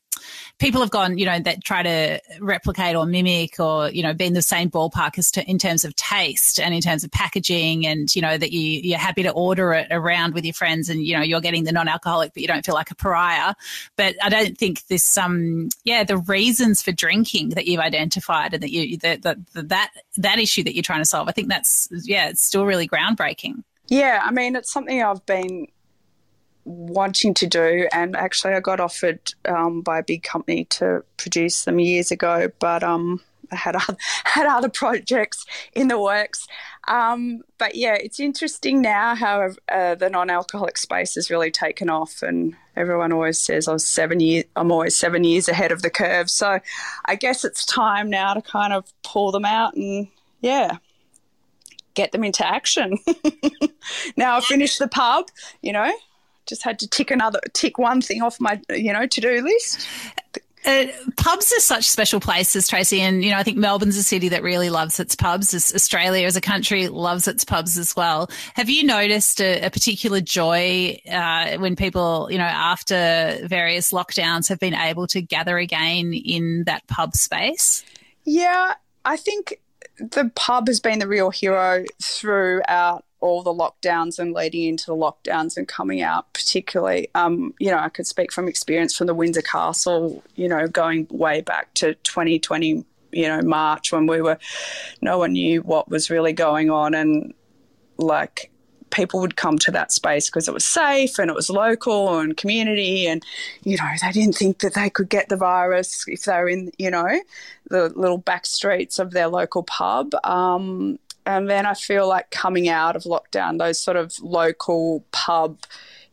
people 0.62 0.80
have 0.80 0.91
gone, 0.91 1.17
you 1.17 1.26
know, 1.26 1.39
that 1.39 1.63
try 1.63 1.82
to 1.82 2.21
replicate 2.39 2.95
or 2.95 3.08
mimic 3.08 3.60
or, 3.60 3.89
you 3.89 4.04
know, 4.04 4.13
be 4.13 4.26
in 4.26 4.34
the 4.34 4.43
same 4.43 4.69
ballpark 4.69 5.17
as 5.17 5.32
to, 5.32 5.43
in 5.50 5.58
terms 5.58 5.84
of 5.84 5.95
taste 5.95 6.60
and 6.60 6.76
in 6.76 6.82
terms 6.82 7.04
of 7.04 7.10
packaging 7.10 7.86
and, 7.88 8.15
you 8.15 8.21
know, 8.21 8.38
that 8.38 8.52
you, 8.52 8.62
you're 8.62 9.00
happy 9.00 9.24
to 9.24 9.32
order 9.32 9.74
it 9.74 9.88
around 9.89 10.36
with 10.36 10.45
your 10.45 10.54
friends 10.54 10.88
and, 10.88 11.04
you 11.04 11.17
know, 11.17 11.24
you're 11.24 11.41
getting 11.41 11.63
the 11.63 11.71
non-alcoholic, 11.71 12.36
but 12.36 12.41
you 12.41 12.47
don't 12.47 12.63
feel 12.63 12.76
like 12.76 12.91
a 12.91 12.95
pariah. 12.95 13.56
But 13.97 14.15
I 14.21 14.30
don't 14.30 14.56
think 14.56 14.86
this, 14.86 15.17
um, 15.17 15.69
yeah, 15.84 16.04
the 16.04 16.17
reasons 16.17 16.84
for 16.84 16.91
drinking 16.91 17.50
that 17.50 17.65
you've 17.65 17.82
identified 17.82 18.54
and 18.54 18.62
that 18.62 18.71
you, 18.71 18.97
that, 18.97 19.24
that, 19.24 19.38
that, 19.56 19.89
that 20.17 20.38
issue 20.38 20.63
that 20.63 20.76
you're 20.76 20.84
trying 20.84 21.02
to 21.02 21.06
solve, 21.06 21.28
I 21.28 21.32
think 21.32 21.50
that's, 21.50 21.89
yeah, 22.04 22.30
it's 22.30 22.43
still 22.43 22.67
really 22.67 22.88
groundbreaking. 22.88 23.63
Yeah, 23.88 24.21
I 24.24 24.30
mean, 24.30 24.56
it's 24.56 24.71
something 24.71 25.02
I've 25.02 25.26
been 25.26 25.67
wanting 26.65 27.34
to 27.36 27.47
do, 27.47 27.88
and 27.91 28.15
actually, 28.15 28.54
I 28.54 28.60
got 28.60 28.80
offered 28.80 29.19
um, 29.45 29.82
by 29.82 30.00
a 30.00 30.04
big 30.04 30.24
company 30.24 30.65
to 30.65 31.04
produce 31.17 31.65
them 31.65 31.80
years 31.80 32.12
ago, 32.12 32.50
but 32.60 32.84
um, 32.84 33.21
I 33.52 33.56
had 33.56 33.76
other, 33.76 33.97
had 34.24 34.47
other 34.47 34.69
projects 34.69 35.45
in 35.74 35.88
the 35.88 36.00
works. 36.00 36.47
Um, 36.88 37.41
but 37.58 37.76
yeah, 37.76 37.95
it's 37.95 38.19
interesting 38.19 38.82
now 38.82 39.15
how 39.15 39.50
uh, 39.71 39.95
the 39.95 40.10
non-alcoholic 40.10 40.78
space 40.78 41.15
has 41.15 41.30
really 41.30 41.52
taken 41.52 41.89
off, 41.89 42.21
and 42.21 42.56
everyone 42.76 43.12
always 43.12 43.38
says 43.38 43.67
I 43.67 43.74
was 43.74 43.86
seven 43.86 44.19
years. 44.19 44.45
I'm 44.56 44.71
always 44.71 44.95
seven 44.95 45.24
years 45.24 45.47
ahead 45.47 45.71
of 45.71 45.82
the 45.82 45.89
curve. 45.89 46.30
So 46.30 46.60
I 47.06 47.15
guess 47.15 47.43
it's 47.43 47.65
time 47.65 48.10
now 48.10 48.34
to 48.34 48.41
kind 48.41 48.74
of 48.74 48.91
pull 49.04 49.32
them 49.32 49.45
out 49.45 49.76
and 49.76 50.08
yeah, 50.41 50.78
get 51.93 52.12
them 52.12 52.24
into 52.24 52.47
action. 52.47 52.97
now 54.17 54.38
I've 54.38 54.45
finished 54.45 54.80
the 54.80 54.88
pub, 54.88 55.28
you 55.62 55.74
know, 55.74 55.91
just 56.47 56.63
had 56.63 56.80
to 56.80 56.88
tick 56.88 57.12
another 57.12 57.39
tick 57.54 57.77
one 57.77 58.01
thing 58.01 58.21
off 58.21 58.39
my 58.39 58.60
you 58.69 58.91
know 58.93 59.08
to 59.08 59.21
do 59.21 59.41
list. 59.41 59.88
Uh, 60.63 60.86
pubs 61.17 61.51
are 61.51 61.60
such 61.60 61.89
special 61.89 62.19
places, 62.19 62.67
Tracy, 62.67 63.01
and 63.01 63.23
you 63.23 63.32
know 63.32 63.38
I 63.38 63.43
think 63.43 63.58
Melbourne's 63.58 63.97
a 63.97 64.04
city 64.04 64.30
that 64.30 64.43
really 64.43 64.69
loves 64.69 64.99
its 64.99 65.15
pubs. 65.15 65.54
Australia 65.56 66.27
as 66.27 66.36
a 66.36 66.41
country 66.41 66.88
loves 66.88 67.27
its 67.27 67.43
pubs 67.43 67.80
as 67.80 67.95
well. 67.95 68.30
Have 68.54 68.69
you 68.69 68.84
noticed 68.84 69.41
a, 69.41 69.62
a 69.62 69.69
particular 69.71 70.21
joy 70.21 70.99
uh, 71.12 71.58
when 71.58 71.75
people, 71.75 72.27
you 72.30 72.38
know, 72.38 72.43
after 72.43 73.39
various 73.43 73.91
lockdowns, 73.91 74.49
have 74.49 74.60
been 74.60 74.75
able 74.75 75.08
to 75.08 75.21
gather 75.21 75.58
again 75.58 76.13
in 76.13 76.65
that 76.65 76.86
pub 76.88 77.15
space? 77.15 77.84
Yeah, 78.23 78.75
I 79.04 79.17
think 79.17 79.60
the 79.97 80.32
pub 80.36 80.67
has 80.67 80.80
been 80.80 80.99
the 80.99 81.08
real 81.08 81.32
hero 81.32 81.86
throughout 82.01 83.04
all 83.21 83.43
the 83.43 83.53
lockdowns 83.53 84.19
and 84.19 84.34
leading 84.34 84.63
into 84.63 84.88
the 84.88 84.95
lockdowns 84.95 85.55
and 85.55 85.67
coming 85.67 86.01
out, 86.01 86.34
particularly. 86.34 87.10
Um, 87.15 87.53
you 87.60 87.71
know, 87.71 87.77
I 87.77 87.89
could 87.89 88.07
speak 88.07 88.31
from 88.31 88.47
experience 88.47 88.97
from 88.97 89.07
the 89.07 89.13
Windsor 89.13 89.43
Castle, 89.43 90.23
you 90.36 90.49
know, 90.49 90.67
going 90.67 91.07
way 91.10 91.41
back 91.41 91.73
to 91.75 91.93
2020, 91.95 92.84
you 93.12 93.27
know, 93.27 93.41
March 93.41 93.91
when 93.91 94.07
we 94.07 94.21
were, 94.21 94.39
no 95.01 95.19
one 95.19 95.34
knew 95.34 95.62
what 95.62 95.89
was 95.89 96.10
really 96.10 96.34
going 96.34 96.69
on. 96.69 96.93
And 96.93 97.34
like, 97.97 98.51
people 98.89 99.21
would 99.21 99.36
come 99.36 99.57
to 99.57 99.71
that 99.71 99.91
space 99.91 100.29
because 100.29 100.47
it 100.47 100.53
was 100.53 100.65
safe 100.65 101.17
and 101.17 101.29
it 101.29 101.34
was 101.34 101.49
local 101.49 102.19
and 102.19 102.38
community 102.38 103.07
and 103.07 103.23
you 103.63 103.77
know 103.77 103.86
they 104.01 104.12
didn't 104.12 104.36
think 104.36 104.60
that 104.60 104.73
they 104.73 104.89
could 104.89 105.10
get 105.10 105.29
the 105.29 105.38
virus 105.38 106.03
if 106.07 106.23
they 106.23 106.34
were 106.34 106.49
in 106.49 106.71
you 106.77 106.91
know 106.91 107.07
the 107.69 107.88
little 107.95 108.17
back 108.17 108.45
streets 108.45 108.99
of 108.99 109.12
their 109.12 109.27
local 109.27 109.63
pub 109.63 110.13
um, 110.25 110.99
and 111.25 111.49
then 111.49 111.65
I 111.65 111.73
feel 111.73 112.07
like 112.07 112.31
coming 112.31 112.69
out 112.69 112.95
of 112.95 113.03
lockdown, 113.03 113.60
those 113.60 113.79
sort 113.79 113.97
of 113.97 114.13
local 114.21 115.05
pub 115.12 115.57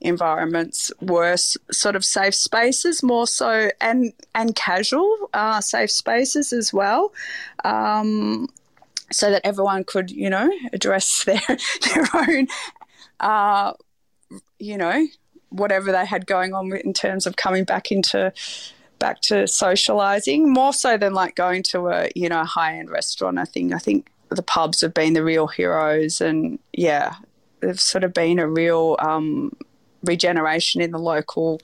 environments 0.01 0.93
were 1.01 1.37
sort 1.37 1.97
of 1.97 2.05
safe 2.05 2.35
spaces 2.35 3.03
more 3.03 3.27
so 3.27 3.71
and 3.81 4.13
and 4.35 4.55
casual 4.55 5.29
uh, 5.35 5.61
safe 5.61 5.91
spaces 5.91 6.53
as 6.53 6.73
well 6.73 7.13
um, 7.65 8.49
so 9.11 9.31
that 9.31 9.45
everyone 9.45 9.83
could 9.83 10.11
you 10.11 10.31
know 10.31 10.49
address 10.73 11.25
their 11.27 11.41
their 11.49 12.05
own 12.15 12.47
uh, 13.21 13.73
you 14.59 14.79
know 14.79 15.07
whatever 15.51 15.91
they 15.91 16.07
had 16.07 16.27
going 16.27 16.55
on 16.55 16.73
in 16.85 16.93
terms 16.93 17.27
of 17.27 17.37
coming 17.37 17.65
back 17.65 17.91
into 17.91 18.33
back 18.99 19.21
to 19.21 19.47
socializing 19.47 20.53
more 20.53 20.73
so 20.73 20.97
than 20.97 21.15
like 21.15 21.35
going 21.35 21.63
to 21.63 21.89
a 21.89 22.09
you 22.15 22.29
know 22.29 22.45
high 22.45 22.77
end 22.77 22.91
restaurant 22.91 23.39
i 23.39 23.45
think 23.45 23.73
i 23.73 23.79
think 23.79 24.11
the 24.31 24.43
pubs 24.43 24.81
have 24.81 24.95
been 24.95 25.15
the 25.15 25.25
real 25.25 25.47
heroes, 25.47 26.21
and 26.21 26.59
yeah, 26.73 27.15
they've 27.61 27.81
sort 27.81 28.05
of 28.05 28.13
been 28.13 28.39
a 28.39 28.49
real 28.49 28.97
um, 28.99 29.57
regeneration 30.05 30.81
in 30.81 30.91
the 30.91 30.99
local 30.99 31.61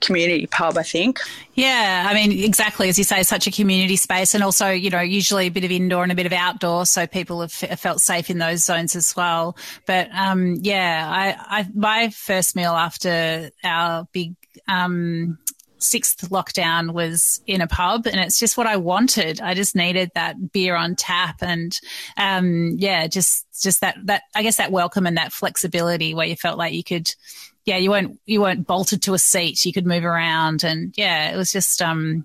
community 0.00 0.46
pub, 0.46 0.76
I 0.76 0.82
think. 0.82 1.20
Yeah, 1.54 2.06
I 2.08 2.14
mean, 2.14 2.44
exactly 2.44 2.88
as 2.88 2.98
you 2.98 3.04
say, 3.04 3.22
such 3.22 3.46
a 3.46 3.50
community 3.50 3.96
space, 3.96 4.34
and 4.34 4.42
also, 4.42 4.70
you 4.70 4.90
know, 4.90 5.00
usually 5.00 5.46
a 5.46 5.50
bit 5.50 5.64
of 5.64 5.70
indoor 5.70 6.02
and 6.02 6.12
a 6.12 6.14
bit 6.14 6.26
of 6.26 6.32
outdoor, 6.32 6.86
so 6.86 7.06
people 7.06 7.40
have, 7.40 7.52
felt 7.52 8.00
safe 8.00 8.30
in 8.30 8.38
those 8.38 8.64
zones 8.64 8.96
as 8.96 9.14
well. 9.16 9.56
But 9.86 10.08
um, 10.14 10.56
yeah, 10.60 11.06
I, 11.08 11.60
I 11.60 11.68
my 11.74 12.10
first 12.10 12.56
meal 12.56 12.72
after 12.72 13.50
our 13.64 14.08
big 14.12 14.34
um, 14.66 15.38
sixth 15.78 16.28
lockdown 16.30 16.92
was 16.92 17.40
in 17.46 17.60
a 17.60 17.66
pub 17.66 18.06
and 18.06 18.16
it's 18.16 18.38
just 18.38 18.56
what 18.56 18.66
I 18.66 18.76
wanted. 18.76 19.40
I 19.40 19.54
just 19.54 19.76
needed 19.76 20.10
that 20.14 20.52
beer 20.52 20.76
on 20.76 20.96
tap 20.96 21.36
and, 21.40 21.78
um, 22.16 22.76
yeah, 22.78 23.06
just, 23.06 23.46
just 23.62 23.80
that, 23.80 23.96
that, 24.04 24.22
I 24.34 24.42
guess 24.42 24.56
that 24.56 24.72
welcome 24.72 25.06
and 25.06 25.16
that 25.16 25.32
flexibility 25.32 26.14
where 26.14 26.26
you 26.26 26.36
felt 26.36 26.58
like 26.58 26.72
you 26.72 26.84
could, 26.84 27.10
yeah, 27.64 27.76
you 27.76 27.90
weren't, 27.90 28.18
you 28.26 28.40
weren't 28.40 28.66
bolted 28.66 29.02
to 29.02 29.14
a 29.14 29.18
seat. 29.18 29.64
You 29.64 29.72
could 29.72 29.86
move 29.86 30.04
around 30.04 30.64
and 30.64 30.94
yeah, 30.96 31.30
it 31.32 31.36
was 31.36 31.52
just, 31.52 31.80
um, 31.80 32.24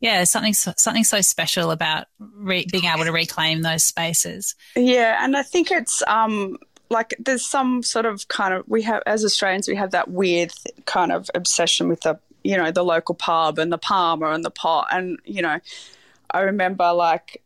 yeah, 0.00 0.24
something 0.24 0.54
something 0.54 1.04
so 1.04 1.20
special 1.20 1.70
about 1.70 2.06
re- 2.18 2.66
being 2.72 2.86
able 2.86 3.04
to 3.04 3.12
reclaim 3.12 3.60
those 3.60 3.84
spaces. 3.84 4.54
Yeah, 4.74 5.22
and 5.22 5.36
I 5.36 5.42
think 5.42 5.70
it's 5.70 6.02
um, 6.06 6.56
like 6.88 7.14
there's 7.18 7.44
some 7.44 7.82
sort 7.82 8.06
of 8.06 8.26
kind 8.28 8.54
of 8.54 8.64
we 8.66 8.80
have 8.82 9.02
as 9.04 9.26
Australians 9.26 9.68
we 9.68 9.76
have 9.76 9.90
that 9.90 10.10
weird 10.10 10.52
kind 10.86 11.12
of 11.12 11.30
obsession 11.34 11.88
with 11.88 12.00
the 12.00 12.18
you 12.42 12.56
know 12.56 12.70
the 12.70 12.84
local 12.84 13.14
pub 13.14 13.58
and 13.58 13.72
the 13.72 13.78
parma 13.78 14.30
and 14.30 14.44
the 14.44 14.50
pot. 14.50 14.88
And 14.92 15.18
you 15.24 15.42
know 15.42 15.58
I 16.30 16.40
remember 16.40 16.92
like 16.92 17.42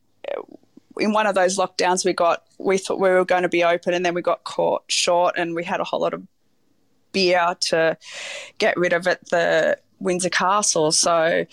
in 0.98 1.12
one 1.12 1.26
of 1.26 1.34
those 1.34 1.58
lockdowns 1.58 2.04
we 2.04 2.12
got 2.12 2.44
we 2.58 2.78
thought 2.78 3.00
we 3.00 3.08
were 3.08 3.24
going 3.24 3.42
to 3.42 3.48
be 3.48 3.64
open 3.64 3.94
and 3.94 4.04
then 4.04 4.14
we 4.14 4.22
got 4.22 4.44
caught 4.44 4.84
short 4.88 5.34
and 5.36 5.54
we 5.54 5.64
had 5.64 5.80
a 5.80 5.84
whole 5.84 6.00
lot 6.00 6.14
of 6.14 6.22
beer 7.12 7.54
to 7.60 7.96
get 8.58 8.76
rid 8.76 8.92
of 8.92 9.06
at 9.06 9.28
the 9.30 9.78
Windsor 10.00 10.30
Castle. 10.30 10.92
So 10.92 11.46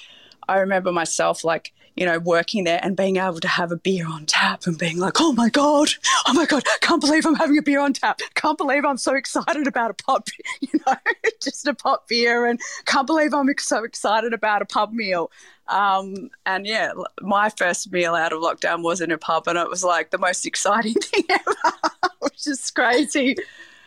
I 0.48 0.58
remember 0.58 0.92
myself 0.92 1.44
like 1.44 1.74
you 1.96 2.06
know, 2.06 2.20
working 2.20 2.64
there 2.64 2.80
and 2.82 2.96
being 2.96 3.18
able 3.18 3.40
to 3.40 3.48
have 3.48 3.72
a 3.72 3.76
beer 3.76 4.08
on 4.08 4.26
tap 4.26 4.66
and 4.66 4.78
being 4.78 4.98
like, 4.98 5.20
oh 5.20 5.34
my 5.34 5.50
God, 5.50 5.90
oh 6.28 6.34
my 6.34 6.46
God, 6.46 6.64
can't 6.82 7.02
believe 7.02 7.26
I'm 7.26 7.36
having 7.36 7.58
a 7.58 7.62
beer 7.62 7.80
on 7.80 7.94
tap. 7.94 8.22
Can't 8.36 8.58
believe 8.58 8.86
I'm 8.86 8.98
so 8.98 9.16
excited 9.16 9.68
about 9.68 9.92
a 9.92 9.94
pot, 9.94 10.30
you 10.62 10.80
know, 10.86 10.96
just 11.42 11.68
a 11.68 11.74
pot 11.74 12.08
beer. 12.08 12.46
And 12.46 12.60
can't 12.86 13.08
believe 13.08 13.34
I'm 13.34 13.50
so 13.60 13.84
excited 13.84 14.34
about 14.34 14.62
a 14.62 14.66
pub 14.66 14.94
meal. 14.94 15.32
Um, 15.68 16.30
and 16.46 16.66
yeah, 16.66 16.92
my 17.22 17.50
first 17.50 17.92
meal 17.92 18.16
out 18.16 18.34
of 18.34 18.42
lockdown 18.42 18.84
was 18.84 19.00
in 19.02 19.12
a 19.12 19.18
pub 19.18 19.48
and 19.48 19.58
it 19.58 19.70
was 19.70 19.84
like 19.84 20.12
the 20.12 20.18
most 20.18 20.46
exciting 20.46 20.94
thing 21.02 21.24
ever, 21.30 21.56
which 22.20 22.48
is 22.48 22.72
crazy. 22.72 23.36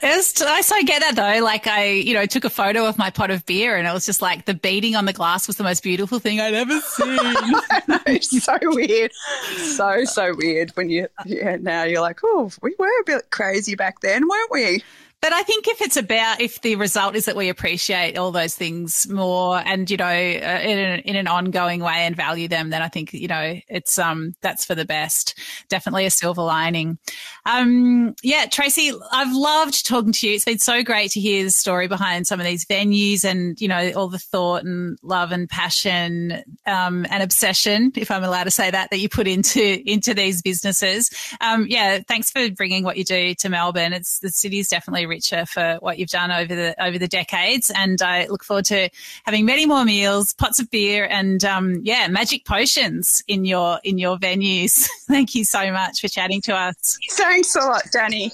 I 0.02 0.61
so 0.62 0.83
get 0.85 1.00
that 1.00 1.16
though. 1.16 1.44
Like 1.44 1.66
I, 1.66 1.90
you 1.90 2.14
know, 2.14 2.26
took 2.26 2.44
a 2.44 2.50
photo 2.50 2.87
of 2.87 2.98
my 2.98 3.11
pot 3.11 3.30
of 3.30 3.44
beer, 3.46 3.76
and 3.76 3.87
it 3.87 3.92
was 3.92 4.07
just 4.07 4.20
like 4.20 4.44
the 4.44 4.54
beading 4.54 4.96
on 4.96 5.04
the 5.04 5.12
glass 5.12 5.46
was 5.46 5.57
the 5.57 5.64
most 5.64 5.83
beautiful 5.83 6.18
thing 6.18 6.40
I'd 6.40 6.54
ever 6.54 6.80
seen. 6.80 8.20
so 8.22 8.59
weird, 8.62 9.12
so 9.57 10.04
so 10.04 10.35
weird. 10.37 10.70
When 10.74 10.90
you, 10.90 11.09
yeah, 11.24 11.57
now 11.61 11.85
you're 11.85 12.00
like, 12.00 12.20
oh, 12.24 12.50
we 12.62 12.74
were 12.78 12.87
a 12.87 13.04
bit 13.07 13.30
crazy 13.30 13.74
back 13.74 14.00
then, 14.00 14.28
weren't 14.28 14.50
we? 14.50 14.83
But 15.24 15.32
I 15.32 15.42
think 15.42 15.66
if 15.66 15.80
it's 15.80 15.96
about 15.96 16.42
if 16.42 16.60
the 16.60 16.76
result 16.76 17.16
is 17.16 17.24
that 17.24 17.34
we 17.34 17.48
appreciate 17.48 18.18
all 18.18 18.30
those 18.30 18.54
things 18.54 19.08
more 19.08 19.56
and 19.56 19.90
you 19.90 19.96
know 19.96 20.04
uh, 20.04 20.10
in, 20.10 20.78
an, 20.78 21.00
in 21.00 21.16
an 21.16 21.26
ongoing 21.26 21.80
way 21.80 22.04
and 22.04 22.14
value 22.14 22.46
them, 22.46 22.68
then 22.68 22.82
I 22.82 22.88
think 22.88 23.14
you 23.14 23.26
know 23.26 23.58
it's 23.66 23.98
um 23.98 24.34
that's 24.42 24.66
for 24.66 24.74
the 24.74 24.84
best. 24.84 25.38
Definitely 25.70 26.04
a 26.04 26.10
silver 26.10 26.42
lining. 26.42 26.98
Um, 27.46 28.14
yeah, 28.22 28.44
Tracy, 28.50 28.92
I've 29.12 29.32
loved 29.32 29.87
talking 29.87 30.12
to 30.12 30.28
you. 30.28 30.34
It's 30.34 30.44
been 30.44 30.58
so 30.58 30.82
great 30.82 31.12
to 31.12 31.20
hear 31.20 31.42
the 31.44 31.50
story 31.50 31.88
behind 31.88 32.26
some 32.26 32.38
of 32.38 32.44
these 32.44 32.66
venues 32.66 33.24
and 33.24 33.58
you 33.58 33.68
know 33.68 33.92
all 33.96 34.08
the 34.08 34.18
thought 34.18 34.64
and 34.64 34.98
love 35.02 35.32
and 35.32 35.48
passion 35.48 36.42
um, 36.66 37.06
and 37.08 37.22
obsession, 37.22 37.92
if 37.96 38.10
I'm 38.10 38.24
allowed 38.24 38.44
to 38.44 38.50
say 38.50 38.70
that, 38.70 38.90
that 38.90 38.98
you 38.98 39.08
put 39.08 39.26
into 39.26 39.82
into 39.90 40.12
these 40.12 40.42
businesses. 40.42 41.08
Um, 41.40 41.64
yeah, 41.66 42.00
thanks 42.06 42.30
for 42.30 42.50
bringing 42.50 42.84
what 42.84 42.98
you 42.98 43.04
do 43.04 43.34
to 43.37 43.48
Melbourne. 43.48 43.94
It's 43.94 44.18
the 44.18 44.28
city's 44.28 44.68
definitely 44.68 45.13
richer 45.14 45.46
for 45.46 45.77
what 45.81 45.98
you've 45.98 46.11
done 46.11 46.31
over 46.31 46.55
the 46.55 46.74
over 46.83 46.98
the 46.98 47.09
decades. 47.09 47.70
And 47.77 48.00
I 48.03 48.27
look 48.27 48.42
forward 48.42 48.64
to 48.66 48.88
having 49.24 49.46
many 49.46 49.66
more 49.66 49.85
meals, 49.85 50.33
pots 50.33 50.59
of 50.59 50.70
beer, 50.70 51.07
and 51.09 51.44
um, 51.44 51.81
yeah, 51.83 52.09
magic 52.09 52.44
potions 52.44 53.22
in 53.29 53.44
your 53.44 53.79
in 53.85 53.98
your 53.98 54.16
venues. 54.18 54.88
Thank 55.07 55.35
you 55.35 55.44
so 55.44 55.70
much 55.72 56.00
for 56.00 56.09
chatting 56.09 56.40
to 56.42 56.55
us. 56.55 56.98
Thanks 57.12 57.55
a 57.55 57.61
lot, 57.61 57.85
Dani. 57.94 58.33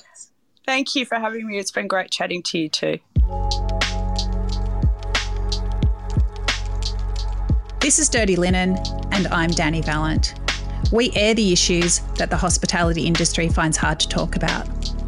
Thank 0.66 0.95
you 0.95 1.05
for 1.05 1.19
having 1.19 1.47
me. 1.47 1.59
It's 1.59 1.73
been 1.73 1.88
great 1.88 2.11
chatting 2.11 2.43
to 2.45 2.59
you 2.59 2.69
too. 2.69 2.99
This 7.81 7.99
is 7.99 8.09
Dirty 8.09 8.37
Linen, 8.37 8.77
and 9.11 9.27
I'm 9.29 9.51
Dani 9.51 9.85
Valent. 9.85 10.35
We 10.93 11.12
air 11.14 11.35
the 11.35 11.53
issues 11.53 12.01
that 12.19 12.31
the 12.31 12.37
hospitality 12.37 13.07
industry 13.07 13.49
finds 13.49 13.77
hard 13.77 14.01
to 14.01 14.09
talk 14.09 14.37
about 14.37 14.66